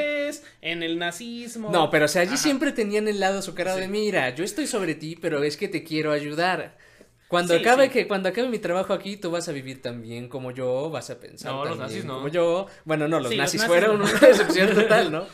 [0.61, 2.41] en el nazismo No, pero o sea, allí Ajá.
[2.41, 3.91] siempre tenían el lado azucarado de, Sí.
[3.91, 6.77] mira, yo estoy sobre ti, pero es que te quiero ayudar.
[7.35, 7.89] Cuando Sí, acabe sí.
[7.91, 11.09] que cuando acabe mi trabajo aquí, tú vas a vivir tan bien como yo, vas
[11.09, 12.13] a pensar No, los tan nazis bien no.
[12.15, 12.67] como yo.
[12.85, 14.05] Bueno, no, los Sí, los nazis nazis fueron no.
[14.05, 15.25] una excepción total, ¿no?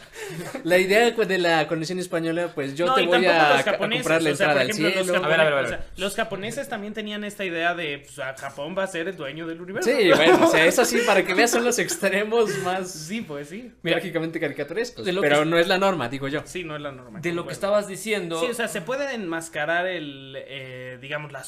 [0.63, 4.21] La idea pues, de la conexión española, pues yo No, te voy a, a comprar
[4.21, 5.23] la o sea, entrada al ejemplo, los cielo.
[5.25, 5.65] A ver, a ver, a ver.
[5.65, 8.87] japoneses- o sea, los japoneses también tenían esta idea de pues, a Japón va a
[8.87, 9.89] ser el dueño del universo.
[9.89, 13.49] Sí, bueno, o sea, eso sí, para que veas son los extremos más Sí, pues
[13.49, 13.71] sí.
[13.83, 15.05] Mira, trágicamente caricaturescos.
[15.05, 16.41] de lo Pero que- no es la norma, digo yo.
[16.45, 17.19] Sí, no es la norma.
[17.19, 18.39] De lo que estabas diciendo.
[18.39, 21.43] Sí, o sea, se puede enmascarar el, eh, digamos, la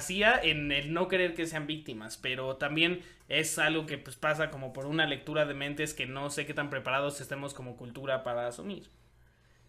[0.00, 4.50] supremacía en el no querer que sean víctimas, pero también es algo que pues pasa
[4.50, 8.22] como por una lectura de mentes que no sé qué tan preparados estemos como cultura
[8.22, 8.88] para asumir.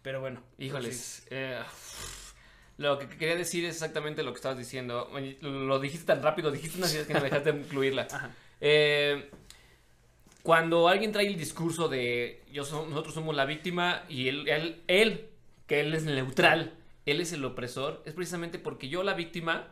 [0.02, 0.42] Pero bueno.
[0.58, 1.26] Híjoles.
[1.30, 1.58] eh,
[2.76, 5.10] lo que quería decir es exactamente lo que estabas diciendo.
[5.40, 8.06] Lo dijiste tan rápido, dijiste unas ideas que no me dejaste incluirla.
[8.12, 8.30] Ajá.
[8.60, 9.30] Eh,
[10.42, 14.82] cuando alguien trae el discurso de yo so- nosotros somos la víctima y él, él,
[14.86, 15.26] él,
[15.66, 16.72] que él es neutral,
[17.06, 19.68] él es el opresor, es precisamente porque yo la víctima,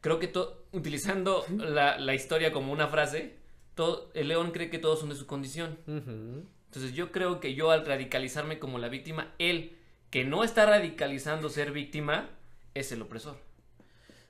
[0.00, 3.36] creo que to- utilizando la, la historia como una frase,
[3.74, 5.78] todo, el león cree que todos son de su condición.
[5.86, 9.76] Entonces yo creo que yo al radicalizarme como la víctima, él
[10.10, 12.30] que no está radicalizando ser víctima,
[12.74, 13.36] es el opresor.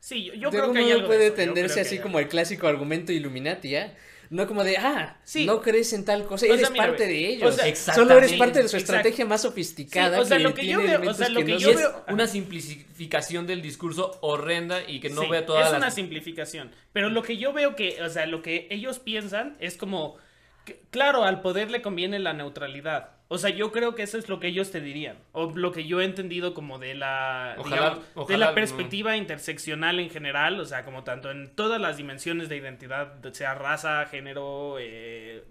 [0.01, 3.12] Sí, yo, yo creo que hay algo de puede tenderse así como el clásico argumento
[3.12, 3.97] Illuminati, ¿eh?
[4.31, 5.47] No como de, ah, Sí.
[5.47, 7.55] no crees en tal cosa, O sea, eres mira, parte de o ellos.
[7.55, 8.93] sea, Solo eres exactamente, parte de su exacto.
[8.99, 10.16] estrategia más sofisticada.
[10.16, 11.68] Sí, o sea, que lo que yo tiene veo, o sea, lo que no yo
[11.72, 15.72] son- es veo- una simplificación del discurso horrenda y que no Sí, vea todas es
[15.72, 15.81] las...
[15.81, 16.70] una simplificación.
[16.93, 20.16] Pero lo que yo veo que, o sea, lo que ellos piensan es como,
[20.64, 23.11] que, claro, al poder le conviene la neutralidad.
[23.31, 25.18] O sea, yo creo que eso es lo que ellos te dirían.
[25.33, 28.55] O lo que yo he entendido como de la, Ojalá- digamos, de la no.
[28.55, 30.59] perspectiva interseccional en general.
[30.61, 35.45] O sea, como tanto en todas las dimensiones de identidad, sea raza, género, eh,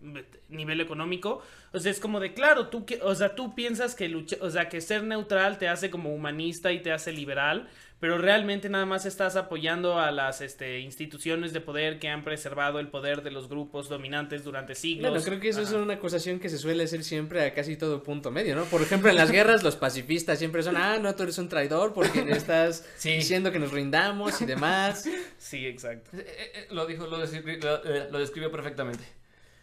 [0.49, 1.43] nivel económico.
[1.71, 4.49] O sea, es como de, claro, tú, que- o sea, tú piensas que lucha, o
[4.49, 7.67] sea, que ser neutral te hace como humanista y te hace liberal,
[7.99, 12.79] pero realmente nada más estás apoyando a las este, instituciones de poder que han preservado
[12.79, 15.09] el poder de los grupos dominantes durante siglos.
[15.09, 18.03] Bueno, creo que eso es una acusación que se suele hacer siempre a casi todo
[18.03, 18.65] punto medio, ¿no?
[18.65, 21.93] Por ejemplo, en las guerras los pacifistas siempre son, ah, no, tú eres un traidor
[21.93, 23.13] porque estás Sí.
[23.13, 25.09] diciendo que nos rindamos y demás.
[25.39, 26.11] Sí, exacto.
[26.15, 29.03] Eh, eh, eh, Lo dijo, lo describió, lo, eh, lo describió perfectamente.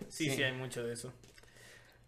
[0.08, 0.42] Sí, sí, Sí.
[0.42, 1.12] hay mucho de eso.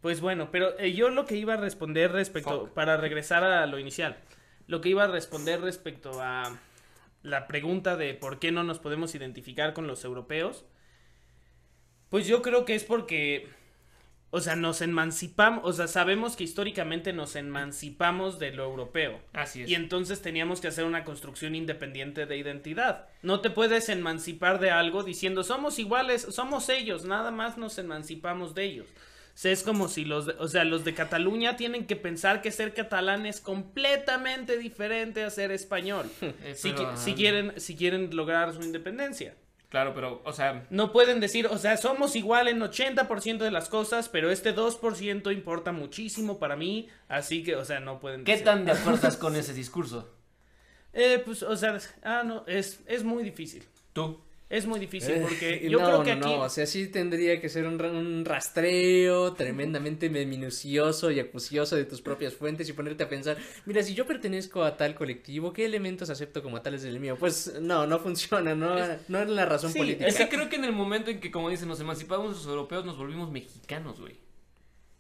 [0.01, 2.71] Pues bueno, pero eh, yo lo que iba a responder respecto, Fuck.
[2.75, 4.17] para regresar a lo inicial,
[4.67, 6.59] lo que iba a responder respecto a
[7.23, 10.65] la pregunta de por qué no nos podemos identificar con los europeos,
[12.09, 13.49] pues yo creo que es porque,
[14.31, 19.21] o sea, nos emancipamos, o sea, sabemos que históricamente nos emancipamos de lo europeo.
[19.33, 19.69] Así es.
[19.69, 23.09] Y entonces teníamos que hacer una construcción independiente de identidad.
[23.23, 28.55] No te puedes emancipar de algo diciendo somos iguales, somos ellos, nada más nos emancipamos
[28.55, 28.87] de ellos.
[29.37, 32.41] O sea, es como si los, de- o sea, los de Cataluña tienen que pensar
[32.41, 36.11] que ser catalán es completamente diferente a ser español.
[36.55, 39.35] Si, pero, qui- si quieren, si quieren lograr su independencia.
[39.69, 43.69] Claro, pero, o sea, No pueden decir, o sea, somos igual en 80% de las
[43.69, 48.33] cosas, pero este 2% importa muchísimo para mí, así que, o sea, no pueden ¿qué
[48.33, 48.47] decir.
[48.47, 50.15] tan de acuerdo estás con ese discurso?
[50.95, 53.65] Eh, pues, o sea, ah, no, es, es muy difícil.
[53.93, 54.19] Tú.
[54.49, 56.37] Es muy difícil Eh, porque yo no, creo que no, aquí...
[56.37, 61.85] no, o sea, sí tendría que ser un, un rastreo tremendamente minucioso y acucioso de
[61.85, 65.65] tus propias fuentes y ponerte a pensar, mira, si yo pertenezco a tal colectivo, ¿qué
[65.65, 67.17] elementos acepto como tales del mío?
[67.19, 68.77] Pues no, no funciona, no,
[69.09, 70.07] no es la razón Sí, política.
[70.07, 72.85] Es que creo que en el momento en que, como dicen, nos emancipamos los europeos,
[72.85, 74.17] nos volvimos mexicanos, güey.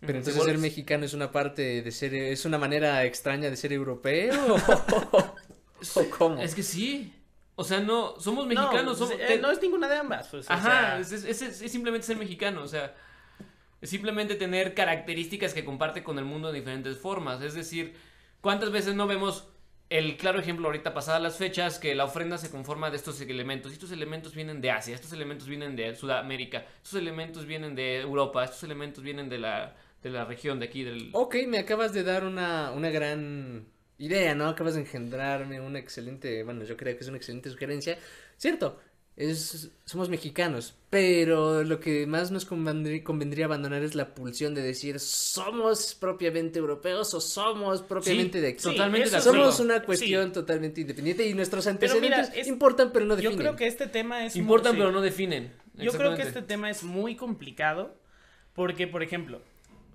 [0.04, 3.72] Pero entonces ser mexicano es una parte de ser, es una manera extraña de ser
[3.72, 4.56] europeo.
[5.94, 6.42] ¿O cómo?
[6.42, 7.12] Es que sí.
[7.58, 8.98] O sea, no, somos No, mexicanos.
[8.98, 10.28] somos, eh, te- no es ninguna de ambas.
[10.28, 12.94] pues, o Ajá, sea, es, es- es- es simplemente ser mexicano, o sea,
[13.80, 17.40] es simplemente tener características que comparte con el mundo de diferentes formas.
[17.42, 17.94] Es decir,
[18.42, 19.48] ¿cuántas veces no vemos
[19.88, 23.70] el claro ejemplo ahorita pasadas las fechas que la ofrenda se conforma de estos elementos?
[23.72, 28.00] Y estos elementos vienen de Asia, estos elementos vienen de Sudamérica, estos elementos vienen de
[28.00, 31.10] Europa, estos elementos vienen de la, de la región de aquí, del...
[31.14, 33.66] Ok, me acabas de dar una, una gran
[33.98, 34.48] idea, ¿no?
[34.48, 37.98] Acabas de engendrarme una excelente, bueno, yo creo que es una excelente sugerencia.
[38.36, 38.78] Cierto,
[39.16, 44.60] es, somos mexicanos, pero lo que más nos convendría, convendría abandonar es la pulsión de
[44.60, 48.58] decir somos propiamente europeos o somos propiamente de aquí.
[48.58, 49.20] sí, totalmente.
[49.22, 49.86] Somos una Sí.
[49.86, 53.38] cuestión totalmente independiente y nuestros Pero mira, antecedentes es- importan pero no yo definen.
[53.38, 54.34] creo que este tema es...
[54.34, 54.78] muy- Importan sí.
[54.78, 55.52] pero no definen.
[55.74, 57.94] Yo creo que este tema es muy complicado
[58.54, 59.40] Porque, por ejemplo,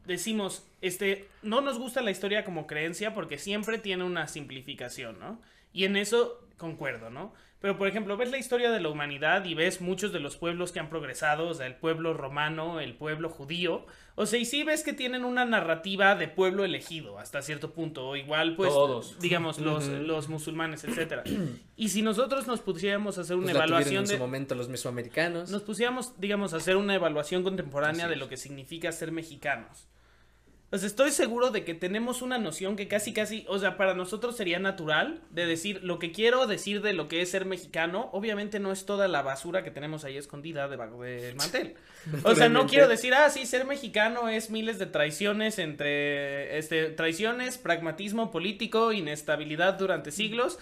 [0.05, 5.39] decimos, este, no nos gusta la historia como creencia porque siempre tiene una simplificación, ¿no?
[5.73, 7.33] Y en eso concuerdo, ¿no?
[7.61, 10.71] Pero, por ejemplo, ves la historia de la humanidad y ves muchos de los pueblos
[10.71, 13.85] que han progresado, o sea, el pueblo romano, el pueblo judío,
[14.15, 18.07] o sea, y sí ves que tienen una narrativa de pueblo elegido hasta cierto punto,
[18.07, 19.19] o igual, pues, Todos.
[19.19, 21.23] digamos, los, los musulmanes, etcétera.
[21.77, 24.19] y si nosotros nos pusiéramos a hacer una Pues la evaluación en su de...
[24.19, 25.51] momento los mesoamericanos.
[25.51, 29.87] Nos pusiéramos, digamos, a hacer una evaluación contemporánea Así de lo que significa ser mexicanos.
[30.71, 34.37] Pues estoy seguro de que tenemos una noción que casi, casi, o sea, para nosotros
[34.37, 38.09] sería natural de decir lo que quiero decir de lo que es ser mexicano.
[38.13, 41.75] Obviamente no es toda la basura que tenemos ahí escondida debajo del mantel.
[42.23, 46.85] O sea, no quiero decir, ah, sí, ser mexicano es miles de traiciones entre, este,
[46.85, 50.57] traiciones, pragmatismo político, inestabilidad durante siglos.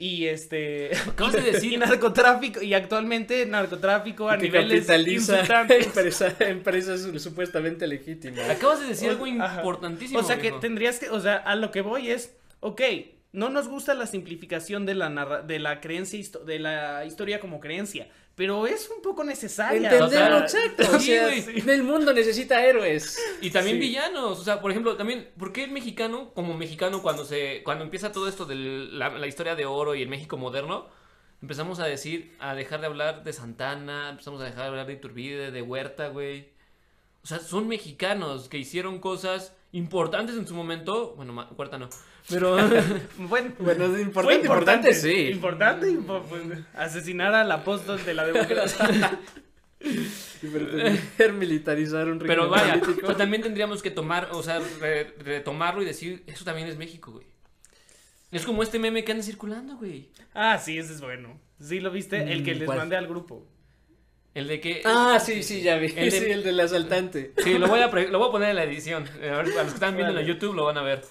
[0.00, 0.90] Y este.
[1.08, 2.62] Acabas de decir- Y narcotráfico.
[2.62, 5.86] Y actualmente narcotráfico a que niveles capitaliza insultantes.
[5.86, 8.48] empresa- empresas supuestamente legítimas.
[8.48, 9.56] Acabas de decir O- algo ajá.
[9.58, 10.20] importantísimo.
[10.20, 12.80] O sea que tendrías que, o sea, a lo que voy es, ok,
[13.32, 17.60] no nos gusta la simplificación de la narra- de la creencia de la historia como
[17.60, 19.90] creencia, pero es un poco necesaria.
[19.90, 20.96] Entendemos, o sea, exacto.
[20.96, 23.18] O sí, el mundo necesita héroes.
[23.40, 23.80] Y también Sí.
[23.80, 27.84] villanos, o sea, por ejemplo, también, ¿por qué el mexicano, como mexicano, cuando se, cuando
[27.84, 30.86] empieza todo esto de la, la historia de oro y el México moderno,
[31.42, 34.94] empezamos a decir, a dejar de hablar de Santana, empezamos a dejar de hablar de
[34.94, 36.48] Iturbide, de Huerta, güey.
[37.22, 41.88] O sea, son mexicanos que hicieron cosas importantes en su momento, bueno, Huerta no,
[42.28, 42.56] pero
[43.18, 45.28] Bueno, Bueno, es fue importante, importante, sí.
[45.28, 46.42] Importante, impo- pues,
[46.74, 49.18] asesinar al apóstol de la democracia.
[50.40, 52.98] Pretender militarizar un pero vaya, político.
[53.06, 57.12] pero también tendríamos que tomar, o sea, re- retomarlo y decir, eso también es México,
[57.12, 57.26] güey.
[58.30, 60.10] Es como este meme que anda circulando, güey.
[60.34, 61.40] ah, sí, ese es bueno.
[61.60, 62.32] ¿Sí lo viste?
[62.32, 62.78] El que Mm, les ¿cuál?
[62.78, 63.46] mandé al grupo.
[64.34, 65.86] El de que Ah, sí, sí, ya vi.
[65.96, 67.32] El de- Sí, el del asaltante.
[67.42, 69.04] Sí, lo voy a, pre- lo voy a poner en la edición.
[69.08, 70.28] A, ver, a los que están viendo en Vale.
[70.28, 71.02] YouTube lo van a ver.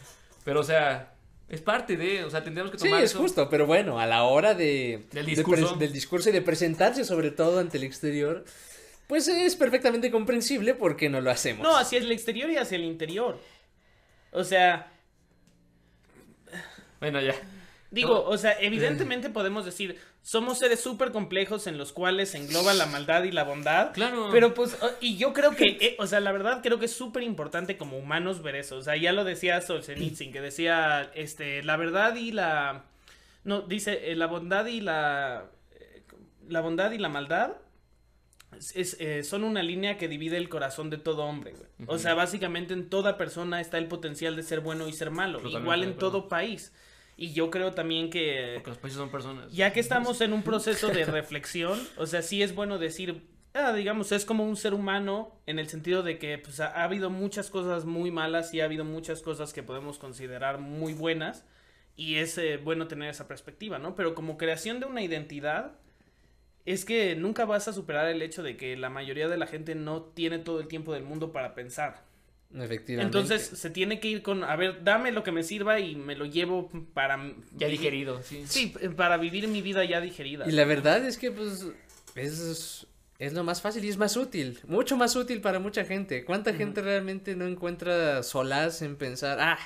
[0.48, 1.14] Pero, o sea,
[1.50, 3.20] es parte de, o sea, tendríamos que Sí, tomar es eso.
[3.20, 5.76] justo, pero bueno, a la hora de, Del de discurso.
[5.76, 8.46] del discurso y de presentarse sobre todo ante el exterior,
[9.08, 11.64] pues es perfectamente comprensible porque no lo hacemos.
[11.68, 13.42] No, hacia el exterior y hacia el interior.
[14.32, 14.90] O sea,
[17.02, 17.36] Bueno, ya.
[17.90, 22.74] Digo, o sea, evidentemente podemos decir, somos seres súper complejos en los cuales se engloba
[22.74, 23.94] la maldad y la bondad.
[23.94, 24.28] Claro.
[24.32, 27.24] Pero pues, y yo creo que, eh, o sea, la verdad creo que es súper
[27.24, 28.76] importante como humanos ver eso.
[28.78, 32.84] O sea, ya lo decía Solzhenitsyn, que decía, este, la verdad y la...
[33.46, 35.46] No, dice, eh, la bondad y la...
[35.80, 36.02] eh,
[36.50, 37.54] La bondad y la maldad
[38.76, 41.68] es- eh, son una línea que divide el corazón de todo hombre, güey.
[41.88, 45.38] O sea, básicamente en toda persona está el potencial de ser bueno y ser malo.
[45.40, 46.74] Totalmente igual en todo país.
[47.18, 49.52] Y yo creo también que Porque los países son personas.
[49.52, 53.74] ya que estamos en un proceso de reflexión, o sea, sí es bueno decir, ah,
[53.74, 57.10] digamos, es como un ser humano en el sentido de que pues, ha, ha habido
[57.10, 61.44] muchas cosas muy malas y ha habido muchas cosas que podemos considerar muy buenas
[61.98, 63.96] y es eh, bueno tener esa perspectiva, ¿no?
[63.96, 65.72] Pero como creación de una identidad,
[66.66, 69.74] es que nunca vas a superar el hecho de que la mayoría de la gente
[69.74, 72.07] no tiene todo el tiempo del mundo para pensar.
[72.56, 73.18] Efectivamente.
[73.18, 76.16] Entonces se tiene que ir con, a ver, dame lo que me sirva y me
[76.16, 77.18] lo llevo para...
[77.58, 78.44] Ya vivir- digerido, sí.
[78.48, 80.48] Sí, para vivir mi vida ya digerida.
[80.48, 81.66] Y la verdad es que, pues,
[82.16, 82.88] es,
[83.20, 84.60] es lo más fácil y es más útil.
[84.68, 86.24] Mucho más útil para mucha gente.
[86.24, 89.60] ¿Cuánta gente realmente no encuentra solaz en pensar, ah,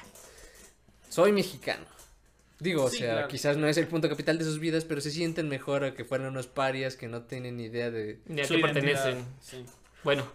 [1.10, 1.86] soy mexicano?
[2.60, 3.28] Digo, Sí, o sea, claro.
[3.28, 6.04] quizás no es el punto capital de sus vidas, pero se sienten mejor a que
[6.06, 8.20] fueran unos parias que no tienen ni idea de...
[8.28, 9.26] Ni a qué pertenecen.
[9.40, 9.66] sí.
[10.04, 10.26] Bueno,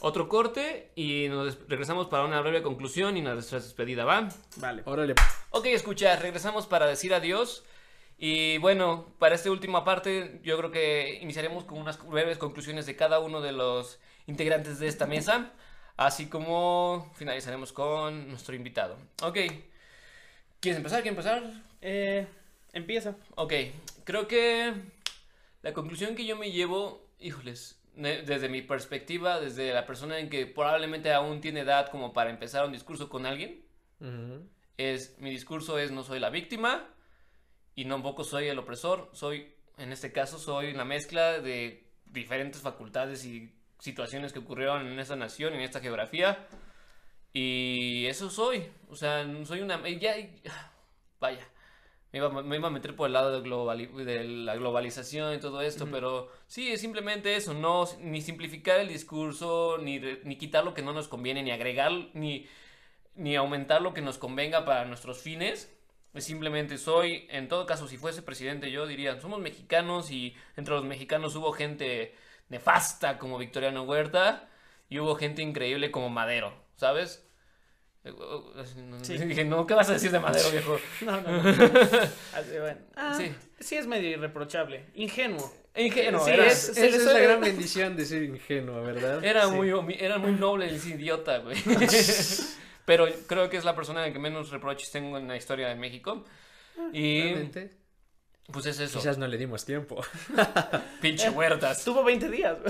[0.00, 4.28] otro corte y nos des- regresamos para una breve conclusión y nuestra despedida, ¿va?
[4.56, 4.82] Vale.
[4.84, 5.14] Órale.
[5.50, 7.64] Ok, escucha, regresamos para decir adiós.
[8.20, 12.96] Y bueno, para esta última parte, yo creo que iniciaremos con unas breves conclusiones de
[12.96, 15.52] cada uno de los integrantes de esta mesa,
[15.96, 18.96] así como finalizaremos con nuestro invitado.
[19.22, 19.38] Ok,
[20.60, 21.02] ¿quieres empezar?
[21.02, 21.42] ¿Quieres empezar?
[21.80, 22.26] Eh,
[22.72, 23.14] empieza.
[23.36, 23.52] Ok,
[24.04, 24.74] creo que
[25.62, 30.46] la conclusión que yo me llevo, híjoles, desde mi perspectiva, desde la persona en que
[30.46, 33.64] probablemente aún tiene edad como para empezar un discurso con alguien,
[34.00, 34.48] Ujú.
[34.76, 36.86] es mi discurso es no soy la víctima
[37.74, 43.24] y tampoco soy el opresor, soy en este caso soy una mezcla de diferentes facultades
[43.24, 46.46] y situaciones que ocurrieron en esta nación, en esta geografía
[47.32, 50.14] y eso soy, o sea, soy una ya
[51.20, 51.46] vaya,
[52.12, 55.40] me iba, me iba a meter por el lado de, globali- de la globalización y
[55.40, 60.64] todo esto, pero sí, es simplemente eso, no ni simplificar el discurso, ni, ni quitar
[60.64, 62.46] lo que no nos conviene, ni agregar, ni,
[63.14, 65.74] ni aumentar lo que nos convenga para nuestros fines.
[66.14, 70.74] Es simplemente soy, en todo caso, si fuese presidente, yo diría, somos mexicanos y entre
[70.74, 72.14] los mexicanos hubo gente
[72.48, 74.48] nefasta como Victoriano Huerta.
[74.88, 77.27] y hubo gente increíble como Madero, ¿sabes?
[78.04, 79.18] Eh, no- Sí.
[79.18, 80.78] Dije, no, ¿qué vas a decir de Madero, viejo?
[81.02, 81.50] No, no, no.
[82.34, 82.78] Así, bueno.
[82.96, 83.32] Ah, Sí.
[83.60, 83.76] sí.
[83.76, 84.86] es medio irreprochable.
[84.94, 85.52] Ingenuo.
[85.76, 89.24] Ingenuo, Sí, era, es- Esa es la gran bendición de ser ingenuo, ¿verdad?
[89.24, 89.52] era, Sí.
[89.54, 91.56] muy, era muy noble ese idiota, güey.
[92.84, 96.24] Pero creo que es la persona que menos reproches tengo en la historia de México.
[96.92, 97.70] Y Realmente,
[98.50, 100.00] pues es eso, Quizás no le dimos tiempo.
[101.00, 101.84] pinche huertas.
[101.84, 102.56] Tuvo 20 días.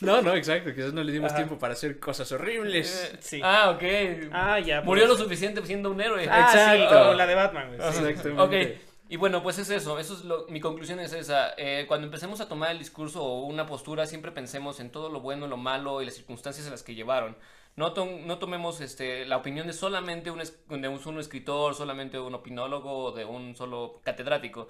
[0.00, 0.74] No, no, exacto.
[0.74, 1.36] Quizás no le dimos Ajá.
[1.38, 3.10] tiempo para hacer cosas horribles.
[3.14, 3.40] Eh, Sí.
[3.42, 3.82] Ah, ok.
[4.30, 4.82] Ah, ya.
[4.82, 5.22] Murió lo pues.
[5.22, 6.28] suficiente siendo un héroe.
[6.30, 6.98] Ah, sí, Exacto.
[6.98, 7.98] como la de Batman, sí.
[8.04, 8.42] Exactamente.
[8.42, 8.78] Ok,
[9.08, 12.40] y bueno, pues es eso, eso es lo, mi conclusión es esa, eh, cuando empecemos
[12.40, 16.02] a tomar el discurso o una postura, siempre pensemos en todo lo bueno, lo malo
[16.02, 17.36] y las circunstancias en las que llevaron.
[17.76, 22.18] No, tom- no tomemos este, la opinión de solamente un, de un solo escritor, solamente
[22.18, 24.68] un opinólogo o de un solo catedrático.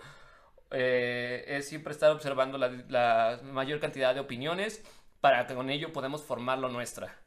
[0.72, 4.84] Eh, es siempre estar observando la, mayor cantidad de opiniones
[5.20, 7.20] para que con ello podamos formar lo nuestra.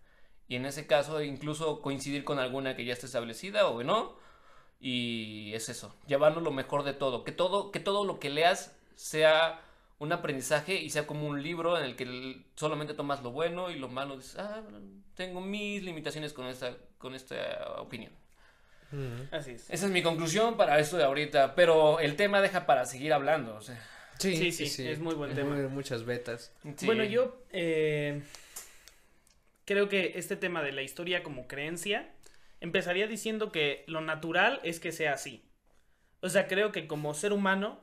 [0.50, 4.18] Y en ese caso, incluso coincidir con alguna que ya esté establecida o no.
[4.80, 7.24] Y es eso, llevarnos lo mejor de todo.
[7.24, 9.62] Que todo, que todo lo que leas sea
[10.00, 13.78] un aprendizaje y sea como un libro en el que solamente tomas lo bueno y
[13.78, 14.62] lo malo dices, ah,
[15.16, 18.12] tengo mis limitaciones con esta, con esta opinión.
[18.92, 19.34] Mm.
[19.34, 19.70] Así es.
[19.70, 23.56] Esa es mi conclusión para esto de ahorita, pero el tema deja para seguir hablando.
[23.56, 23.80] O sea,
[24.20, 25.56] Sí, sí, es muy buen tema.
[25.56, 26.52] Muy- muchas betas.
[26.76, 26.86] sí.
[26.86, 28.22] Bueno, yo eh,
[29.66, 32.10] creo que este tema de la historia como creencia
[32.60, 35.46] empezaría diciendo que lo natural es que sea así.
[36.22, 37.80] O sea, creo que como ser humano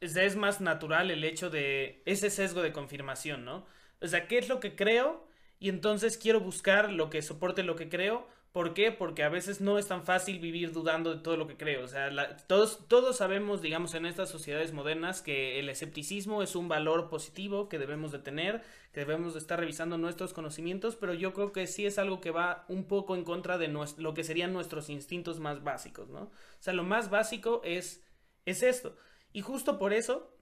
[0.00, 3.66] es, más natural el hecho de ese sesgo de confirmación, ¿no?
[4.00, 5.26] O sea, ¿qué es lo que creo?
[5.58, 8.26] Y entonces quiero buscar lo que soporte lo que creo.
[8.52, 8.92] ¿Por qué?
[8.92, 11.84] Porque a veces no es tan fácil vivir dudando de todo lo que creo.
[11.84, 16.66] O sea, todos, todos sabemos, digamos, en estas sociedades modernas que el escepticismo es un
[16.68, 21.34] valor positivo que debemos de tener, que debemos de estar revisando nuestros conocimientos, pero yo
[21.34, 24.24] creo que sí es algo que va un poco en contra de nues- lo que
[24.24, 26.22] serían nuestros instintos más básicos, ¿no?
[26.22, 26.30] O
[26.60, 28.02] sea, lo más básico es,
[28.46, 28.96] es esto.
[29.32, 30.34] Y justo por eso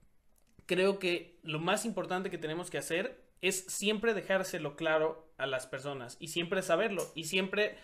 [0.66, 5.66] creo que lo más importante que tenemos que hacer es siempre dejárselo claro a las
[5.66, 7.76] personas y siempre saberlo y siempre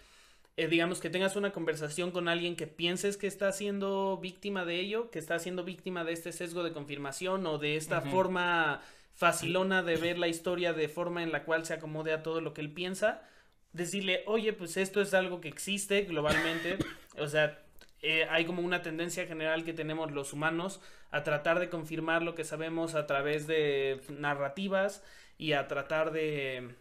[0.56, 4.80] eh, digamos que tengas una conversación con alguien que pienses que está siendo víctima de
[4.80, 8.82] ello, que está siendo víctima de este sesgo de confirmación o de esta forma
[9.14, 12.52] facilona de ver la historia de forma en la cual se acomode a todo lo
[12.52, 13.22] que él piensa,
[13.72, 16.76] decirle, oye, pues esto es algo que existe globalmente,
[17.18, 17.62] o sea,
[18.02, 20.80] eh, hay como una tendencia general que tenemos los humanos
[21.12, 25.04] a tratar de confirmar lo que sabemos a través de narrativas
[25.38, 26.74] y a tratar de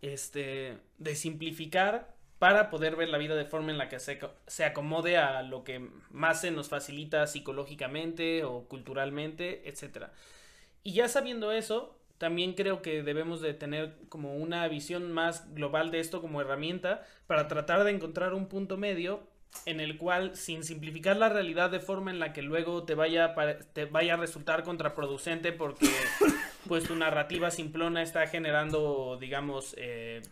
[0.00, 4.64] este de simplificar para poder ver la vida de forma en la que se, se
[4.64, 10.12] acomode a lo que más se nos facilita psicológicamente o culturalmente, etcétera.
[10.82, 15.90] Y ya sabiendo eso, también creo que debemos de tener como una visión más global
[15.90, 19.33] de esto como herramienta para tratar de encontrar un punto medio
[19.66, 23.34] en el cual sin simplificar la realidad de forma en la que luego te vaya
[23.72, 25.88] te vaya a resultar contraproducente porque
[26.68, 30.22] pues tu narrativa simplona está generando digamos eh,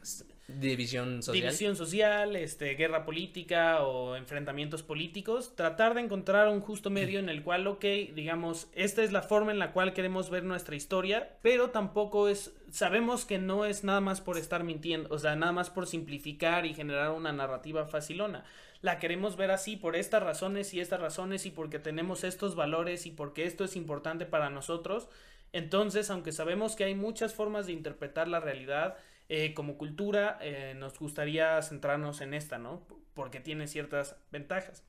[0.49, 1.43] División social.
[1.43, 7.29] división social, este, guerra política o enfrentamientos políticos, tratar de encontrar un justo medio en
[7.29, 11.37] el cual, ok, digamos, esta es la forma en la cual queremos ver nuestra historia,
[11.43, 15.53] pero tampoco es, sabemos que no es nada más por estar mintiendo, o sea, nada
[15.53, 18.45] más por simplificar y generar una narrativa facilona.
[18.83, 23.07] La queremos ver así por estas razones y estas razones y porque tenemos estos valores
[23.07, 25.09] y porque esto es importante para nosotros.
[25.53, 28.97] Entonces, aunque sabemos que hay muchas formas de interpretar la realidad,
[29.29, 32.85] eh, como cultura eh, nos gustaría centrarnos en esta, ¿no?
[33.15, 34.83] Porque tiene ciertas ventajas.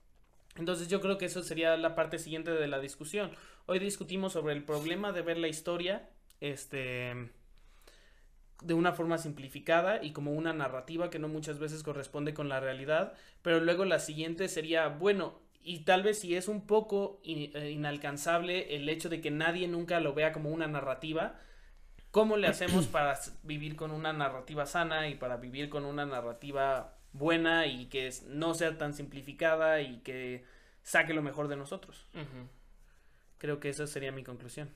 [0.56, 3.32] Entonces yo creo que eso sería la parte siguiente de la discusión.
[3.68, 6.10] Hoy discutimos sobre el problema de ver la historia,
[6.42, 7.30] este,
[8.64, 12.60] de una forma simplificada y como una narrativa que no muchas veces corresponde con la
[12.60, 17.52] realidad, pero luego la siguiente sería, bueno, y tal vez si es un poco in-
[17.56, 21.40] eh, inalcanzable el hecho de que nadie nunca lo vea como una narrativa,
[22.12, 26.98] ¿cómo le hacemos para vivir con una narrativa sana y para vivir con una narrativa
[27.14, 30.44] buena y que es- no sea tan simplificada y que
[30.84, 32.06] saque lo mejor de nosotros?
[33.38, 34.70] Creo que esa sería mi conclusión.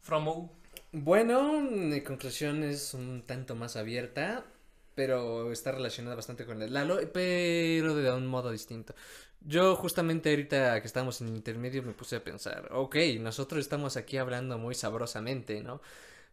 [0.00, 0.52] Fromo.
[0.98, 4.46] Bueno, mi conclusión es un tanto más abierta,
[4.94, 8.94] pero está relacionada bastante con el Lalo, pero de un modo distinto.
[9.42, 14.16] Yo justamente ahorita que estamos en intermedio me puse a pensar, ok, nosotros estamos aquí
[14.16, 15.82] hablando muy sabrosamente, ¿no?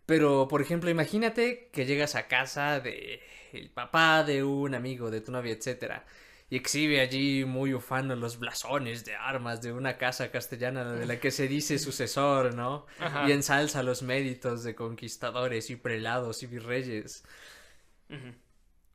[0.06, 5.20] Pero, por ejemplo, imagínate que llegas a casa de el papá de un amigo, de
[5.22, 6.06] tu novia, etcétera,
[6.54, 11.20] y exhibe allí muy ufano los blasones de armas de una casa castellana de la
[11.20, 12.86] que se dice sucesor, ¿no?
[13.00, 13.28] Ajá.
[13.28, 17.24] Y ensalza los méritos de conquistadores y prelados y virreyes.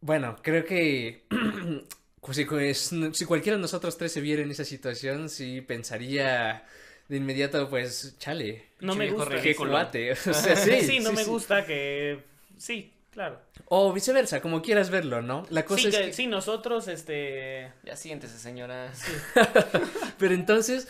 [0.01, 1.27] Bueno, creo que
[2.21, 6.65] pues, si, pues, si cualquiera de nosotros tres se viera en esa situación, sí pensaría
[7.09, 9.37] de inmediato, pues, chale, No me gusta.
[9.57, 10.13] cuate.
[10.27, 11.31] O sea, sí, Sí, no sí, me sí.
[11.31, 12.23] gusta que...
[12.57, 13.41] Sí, claro.
[13.67, 15.45] O viceversa, como quieras verlo, ¿no?
[15.51, 16.13] La cosa Sí, es que- que...
[16.13, 17.73] sí, nosotros, este...
[17.85, 18.93] Ya siéntese, señora.
[20.19, 20.87] Pero entonces,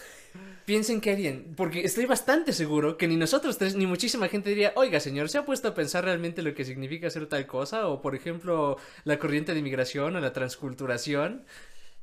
[0.66, 1.54] piensen qué harían.
[1.56, 5.38] Porque estoy bastante seguro que ni nosotros tres, ni muchísima gente diría, oiga, señor, ¿se
[5.38, 7.88] ha puesto a pensar realmente lo que significa hacer tal cosa?
[7.88, 11.44] O, por ejemplo, la corriente de inmigración o la transculturación.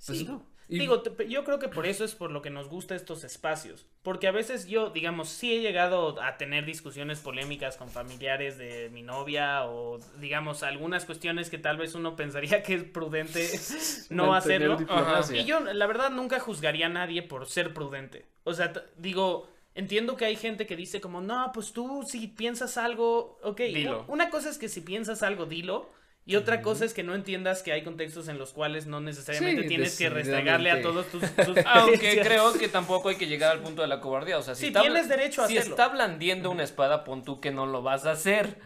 [0.05, 0.25] Pues Sí.
[0.25, 0.45] no.
[0.67, 3.85] Y- Digo, yo creo que por eso es por lo que nos gusta estos espacios.
[4.01, 8.89] Porque a veces yo, digamos, sí he llegado a tener discusiones polémicas con familiares de
[8.91, 13.47] mi novia o, digamos, algunas cuestiones que tal vez uno pensaría que es prudente
[14.09, 14.77] no mantener hacerlo.
[14.77, 15.37] diplomacia.
[15.37, 18.25] Y yo, la verdad, nunca juzgaría a nadie por ser prudente.
[18.43, 22.77] O sea, digo, entiendo que hay gente que dice como, no, pues tú si piensas
[22.77, 23.59] algo, ok.
[23.61, 24.05] Dilo.
[24.07, 25.89] Una cosa es que si piensas algo, dilo.
[26.27, 29.61] Y otra cosa es que no entiendas que hay contextos en los cuales no necesariamente
[29.61, 33.51] Sí, tienes que restregarle a todos tus, tus Aunque creo que tampoco hay que llegar
[33.51, 34.39] al punto de la cobardía.
[34.39, 35.75] O sea, si Sí, está tienes derecho a si hacerlo.
[35.75, 38.57] está blandiendo una espada, pon tú que no lo vas a hacer.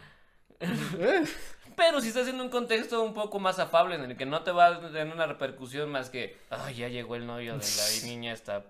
[1.76, 4.50] Pero si estás en un contexto un poco más afable en el que no te
[4.52, 8.32] va a tener una repercusión más que, ay, ya llegó el novio de la niña,
[8.32, 8.64] está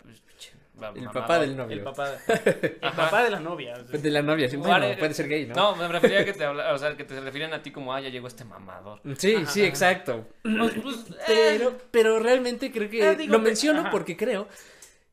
[0.89, 1.23] pues, El mamador".
[1.23, 1.77] papá del novio.
[1.77, 2.11] El papá,
[2.65, 3.75] el papá de la novia.
[3.81, 4.01] o sea.
[4.01, 4.57] De la novia, sí.
[4.57, 4.97] Bueno, Vale.
[4.97, 5.55] puede ser gay, ¿no?
[5.55, 7.93] No, me refería a que te habla- o sea, que te refieren a ti como,
[7.95, 9.01] ah, ya llegó este mamador.
[9.19, 9.69] Sí, Ajá, sí, ajá.
[9.69, 10.27] exacto.
[10.43, 10.97] Pues, pues,
[11.29, 13.91] eh, Pero, pero realmente creo que Ah, lo menciono ajá.
[13.91, 14.49] porque creo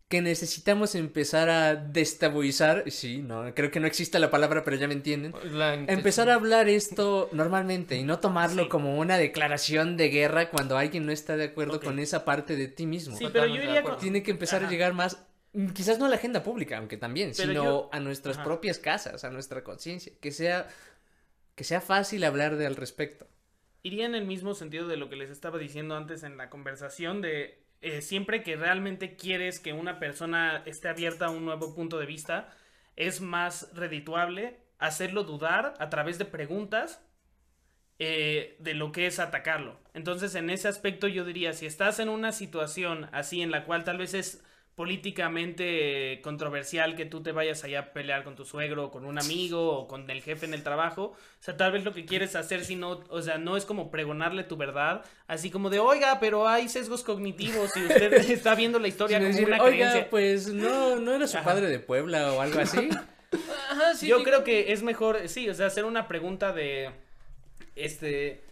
[0.10, 4.88] que necesitamos empezar a destabuizar, sí, no, creo que no existe la palabra, pero ya
[4.88, 5.34] me entienden.
[5.52, 8.70] la Empezar a hablar esto normalmente y no tomarlo Sí.
[8.70, 12.70] como una declaración de guerra cuando alguien no está de acuerdo con esa parte de
[12.70, 13.18] ti mismo.
[13.18, 13.98] Sí, pero yo de iría con...
[13.98, 15.26] Tiene que empezar a llegar más,
[15.74, 18.44] quizás no a la agenda pública, aunque también, Pero sino yo- a nuestras Ajá.
[18.46, 20.68] propias casas, a nuestra conciencia, que sea,
[21.56, 23.28] que sea fácil hablar de al respecto.
[23.84, 27.22] iría en el mismo sentido de lo que les estaba diciendo antes en la conversación
[27.22, 31.98] de eh, siempre que realmente quieres que una persona esté abierta a un nuevo punto
[32.00, 32.50] de vista,
[32.98, 37.02] es más redituable hacerlo dudar a través de preguntas
[38.00, 39.80] eh, de lo que es atacarlo.
[39.94, 43.84] Entonces, en ese aspecto yo diría, si estás en una situación así en la cual
[43.86, 44.44] tal vez es
[44.78, 49.18] políticamente controversial que tú te vayas allá a pelear con tu suegro o con un
[49.18, 52.36] amigo o con el jefe en el trabajo, o sea, tal vez lo que quieres
[52.36, 56.20] hacer si no, o sea, no es como pregonarle tu verdad, así como de, oiga,
[56.20, 60.10] pero hay sesgos cognitivos y usted está viendo la historia como decir, una Oiga, creencia.
[60.12, 61.46] pues no, no era su Ajá.
[61.46, 62.88] padre de Puebla o algo así.
[63.72, 64.26] Ajá, sí, Yo sí.
[64.26, 66.92] creo que es mejor, sí, o sea, hacer una pregunta de,
[67.76, 68.44] este,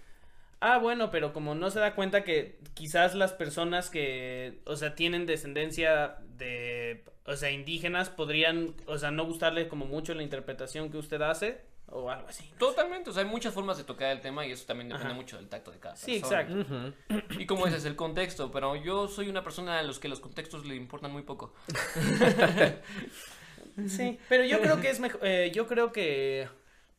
[0.60, 4.96] ah, bueno, pero como no se da cuenta que quizás las personas que, o sea,
[4.96, 10.90] tienen descendencia de, o sea, indígenas podrían, o sea, no gustarle como mucho la interpretación
[10.90, 12.52] que usted hace o algo así.
[12.58, 15.16] Totalmente, o sea, hay muchas formas de tocar el tema y eso también depende Ajá.
[15.16, 16.42] mucho del tacto de cada Sí, persona.
[16.42, 16.74] exacto.
[17.10, 17.42] Ujú.
[17.42, 20.20] Y como ese es el contexto, pero yo soy una persona a los que los
[20.20, 21.54] contextos le importan muy poco.
[23.88, 26.48] Sí, pero yo creo que es mejor, eh, yo creo que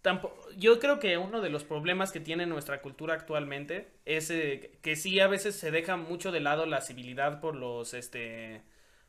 [0.03, 4.79] tampoco, yo creo que uno de los problemas que tiene nuestra cultura actualmente es eh,
[4.83, 8.63] que sí a veces se deja mucho de lado la civilidad por los, este,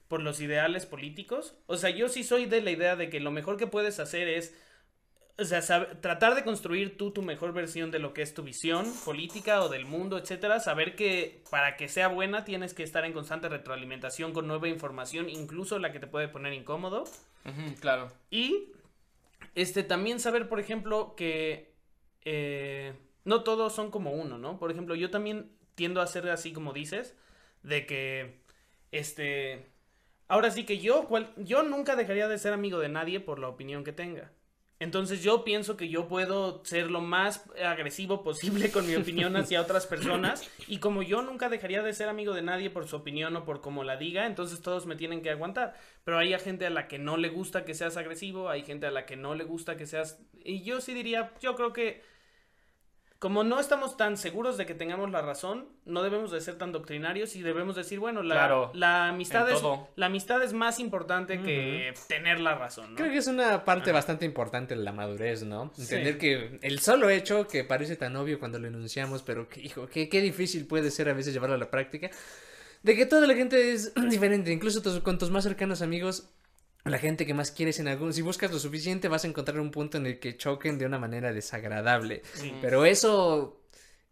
[0.07, 1.55] por los ideales políticos.
[1.67, 4.27] O sea, yo sí soy de la idea de que lo mejor que puedes hacer
[4.27, 4.55] es,
[5.39, 8.41] o sea, sab- tratar de construir tú tu mejor versión de lo que es tu
[8.41, 10.59] visión política o del mundo, etcétera.
[10.59, 15.29] Saber que para que sea buena tienes que estar en constante retroalimentación con nueva información,
[15.29, 17.03] incluso la que te puede poner incómodo.
[17.79, 18.11] Claro.
[18.31, 18.71] Y
[19.55, 21.73] este también saber, por ejemplo, que
[22.25, 22.93] eh,
[23.25, 24.59] no todos son como uno, ¿no?
[24.59, 27.15] Por ejemplo, yo también tiendo a ser así como dices,
[27.63, 28.39] de que
[28.91, 29.67] este
[30.27, 33.49] ahora sí que yo cual- yo nunca dejaría de ser amigo de nadie por la
[33.49, 34.31] opinión que tenga.
[34.79, 39.61] Entonces yo pienso que yo puedo ser lo más agresivo posible con mi opinión hacia
[39.61, 43.35] otras personas y como yo nunca dejaría de ser amigo de nadie por su opinión
[43.35, 45.73] o por cómo la diga, entonces todos me tienen que aguantar.
[46.03, 48.91] Pero hay gente a la que no le gusta que seas agresivo, hay gente a
[48.91, 50.19] la que no le gusta que seas...
[50.43, 52.03] Y yo sí diría, yo creo que
[53.19, 56.71] como no estamos tan seguros de que tengamos la razón, no debemos de ser tan
[56.71, 59.87] doctrinarios y debemos decir, bueno, la, Claro, la amistad es todo.
[59.95, 62.95] la amistad es más importante que tener la razón, ¿no?
[62.97, 63.97] Creo que es una parte Ajá.
[63.97, 65.71] bastante importante de la madurez, ¿no?
[65.75, 65.81] Sí.
[65.81, 69.87] Entender que el solo hecho, que parece tan obvio cuando lo enunciamos, pero que, hijo,
[69.87, 72.11] qué, qué difícil puede ser a veces llevarlo a la práctica,
[72.83, 76.29] de que toda la gente es diferente, incluso tus- con tus más cercanos amigos,
[76.89, 79.71] la gente que más quieres en algún, si buscas lo suficiente vas a encontrar un
[79.71, 82.21] punto en el que choquen de una manera desagradable.
[82.33, 82.53] Sí.
[82.61, 83.61] Pero eso,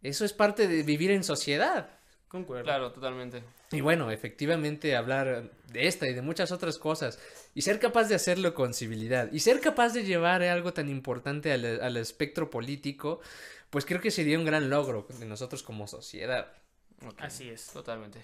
[0.02, 1.89] eso es parte de vivir en sociedad.
[2.27, 2.64] Concuerdo.
[2.64, 3.43] Claro, totalmente.
[3.72, 7.19] Y bueno, efectivamente hablar de esta y de muchas otras cosas
[7.53, 11.52] y ser capaz de hacerlo con civilidad y ser capaz de llevar algo tan importante
[11.52, 13.22] al, al espectro político,
[13.69, 16.53] pues creo que sería un gran logro de nosotros como sociedad.
[17.18, 17.68] Así es.
[17.68, 18.19] Totalmente.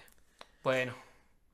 [0.62, 0.94] Bueno,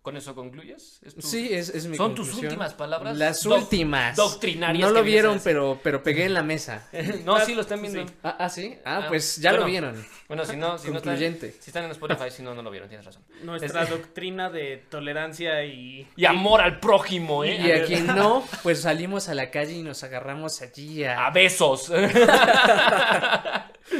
[0.02, 1.00] ¿con eso concluyes?
[1.02, 3.16] ¿Es tu- Sí, es, es mi ¿Son tus últimas palabras?
[3.16, 4.16] Las últimas.
[4.16, 6.88] doctrinarias No lo vieron, pero, pero pegué en la mesa.
[7.24, 8.06] no, sí lo están viendo.
[8.06, 8.12] Sí.
[8.22, 8.76] Ah, ah, sí.
[8.84, 9.70] Ah, Ah, pues ya lo bueno.
[9.92, 10.06] vieron.
[10.28, 11.52] Bueno, si no, si no están, Concluyente.
[11.60, 13.22] si están en Spotify, si no, no lo vieron, tienes razón.
[13.42, 16.06] Nuestra doctrina de tolerancia y...
[16.16, 17.56] Y amor al prójimo, ¿eh?
[17.60, 21.26] Y a quien no, pues salimos a la calle y nos agarramos allí a...
[21.26, 21.90] A besos.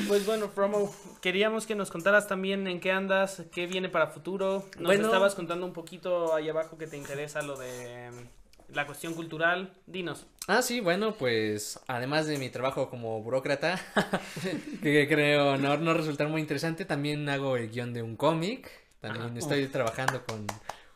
[0.07, 4.65] Pues bueno, Promo, queríamos que nos contaras también en qué andas, qué viene para futuro.
[4.77, 5.05] Nos Bueno.
[5.07, 9.73] estabas contando un poquito ahí abajo que te interesa lo de mm, la cuestión cultural.
[9.87, 10.27] Dinos.
[10.47, 13.81] Ah, sí, bueno, pues además de mi trabajo como burócrata,
[14.83, 18.71] que creo no, no resultar muy interesante, también hago el guion de un cómic.
[19.01, 20.45] También estoy trabajando con,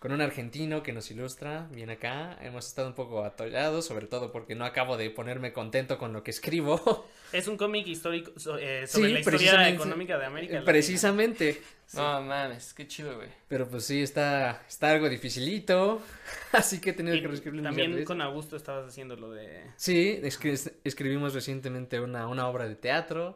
[0.02, 2.36] con un argentino que nos ilustra bien acá.
[2.42, 6.22] Hemos estado un poco atollados, sobre todo porque no acabo de ponerme contento con lo
[6.24, 7.06] que escribo.
[7.32, 10.52] Es un cómic histórico so- eh, sobre Sí, la historia económica de América.
[10.54, 10.66] Latina.
[10.70, 11.62] Precisamente.
[11.94, 13.28] No mames, qué chido, güey.
[13.48, 16.02] Pero pues sí, está, está algo dificilito.
[16.52, 17.60] Así que he tenido Y que reescribirlo.
[17.70, 19.62] un también con Augusto estabas haciendo lo de...
[19.76, 23.34] Sí, escri- escribimos recientemente una, una obra de teatro.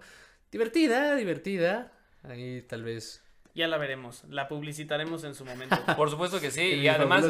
[0.53, 1.91] Divertida, divertida.
[2.23, 3.23] Ahí tal vez.
[3.57, 5.75] Ya la veremos, la publicitaremos en su momento.
[5.97, 6.61] Por supuesto que sí.
[6.75, 7.25] Y además.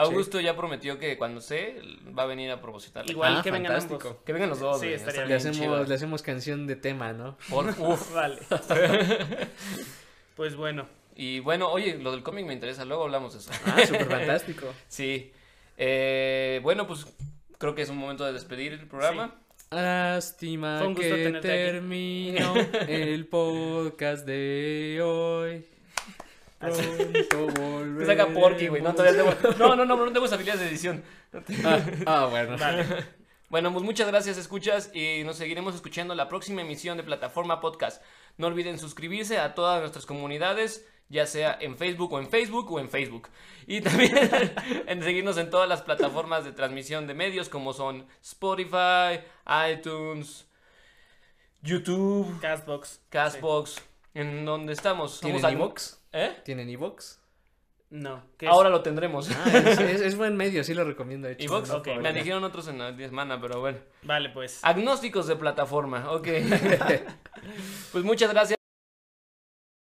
[0.00, 1.80] Augusto ya prometió que cuando sé,
[2.18, 3.12] va a venir a propositarle.
[3.12, 4.04] Igual Ah, que vengan ambos.
[4.26, 5.84] Que vengan los dos, Sí, estaría Le hacemos, chido.
[5.84, 7.38] le hacemos canción de tema, ¿no?
[7.48, 8.12] Por- uf.
[8.12, 8.38] Vale.
[10.36, 13.50] pues bueno, Y bueno, oye, lo del cómic me interesa, luego hablamos de eso.
[13.66, 14.66] Ah, súper fantástico.
[14.88, 15.32] Sí.
[15.76, 17.06] Eh, bueno, pues
[17.58, 19.34] creo que es un momento de despedir el programa.
[19.70, 22.54] Lástima que terminó
[22.86, 25.64] el podcast de hoy.
[26.58, 28.82] Pronto saca Porky, güey.
[28.82, 29.56] No, todavía tengo...
[29.58, 31.04] no, no, no, no tengo habilidades de edición.
[31.64, 32.56] Ah, ah, bueno.
[32.58, 32.86] vale.
[33.50, 38.02] Bueno, pues muchas gracias, escuchas, y nos seguiremos escuchando la próxima emisión de Plataforma Podcast.
[38.36, 42.80] No olviden suscribirse a todas nuestras comunidades, ya sea en Facebook o en Facebook o
[42.80, 43.28] en Facebook.
[43.66, 44.16] Y también
[44.86, 49.20] en seguirnos en todas las plataformas de transmisión de medios como son Spotify,
[49.72, 50.46] iTunes,
[51.62, 53.00] YouTube, Castbox.
[53.08, 53.82] Castbox,
[54.14, 55.20] en donde estamos.
[55.20, 55.94] ¿Tienen Somos iVoox?
[56.12, 56.36] ¿Eh?
[56.44, 57.18] ¿Tienen iVoox?
[57.90, 58.22] No.
[58.46, 59.30] Ahora lo tendremos.
[59.30, 61.26] Ah, es, es- es buen medio, sí lo recomiendo.
[61.28, 61.68] ¿Evox?
[61.70, 63.78] No Ok, por- Me dijeron otros en la semana, pero bueno.
[64.02, 64.60] Vale, pues.
[64.62, 66.28] Agnósticos de plataforma, ok.
[67.92, 68.57] pues muchas gracias.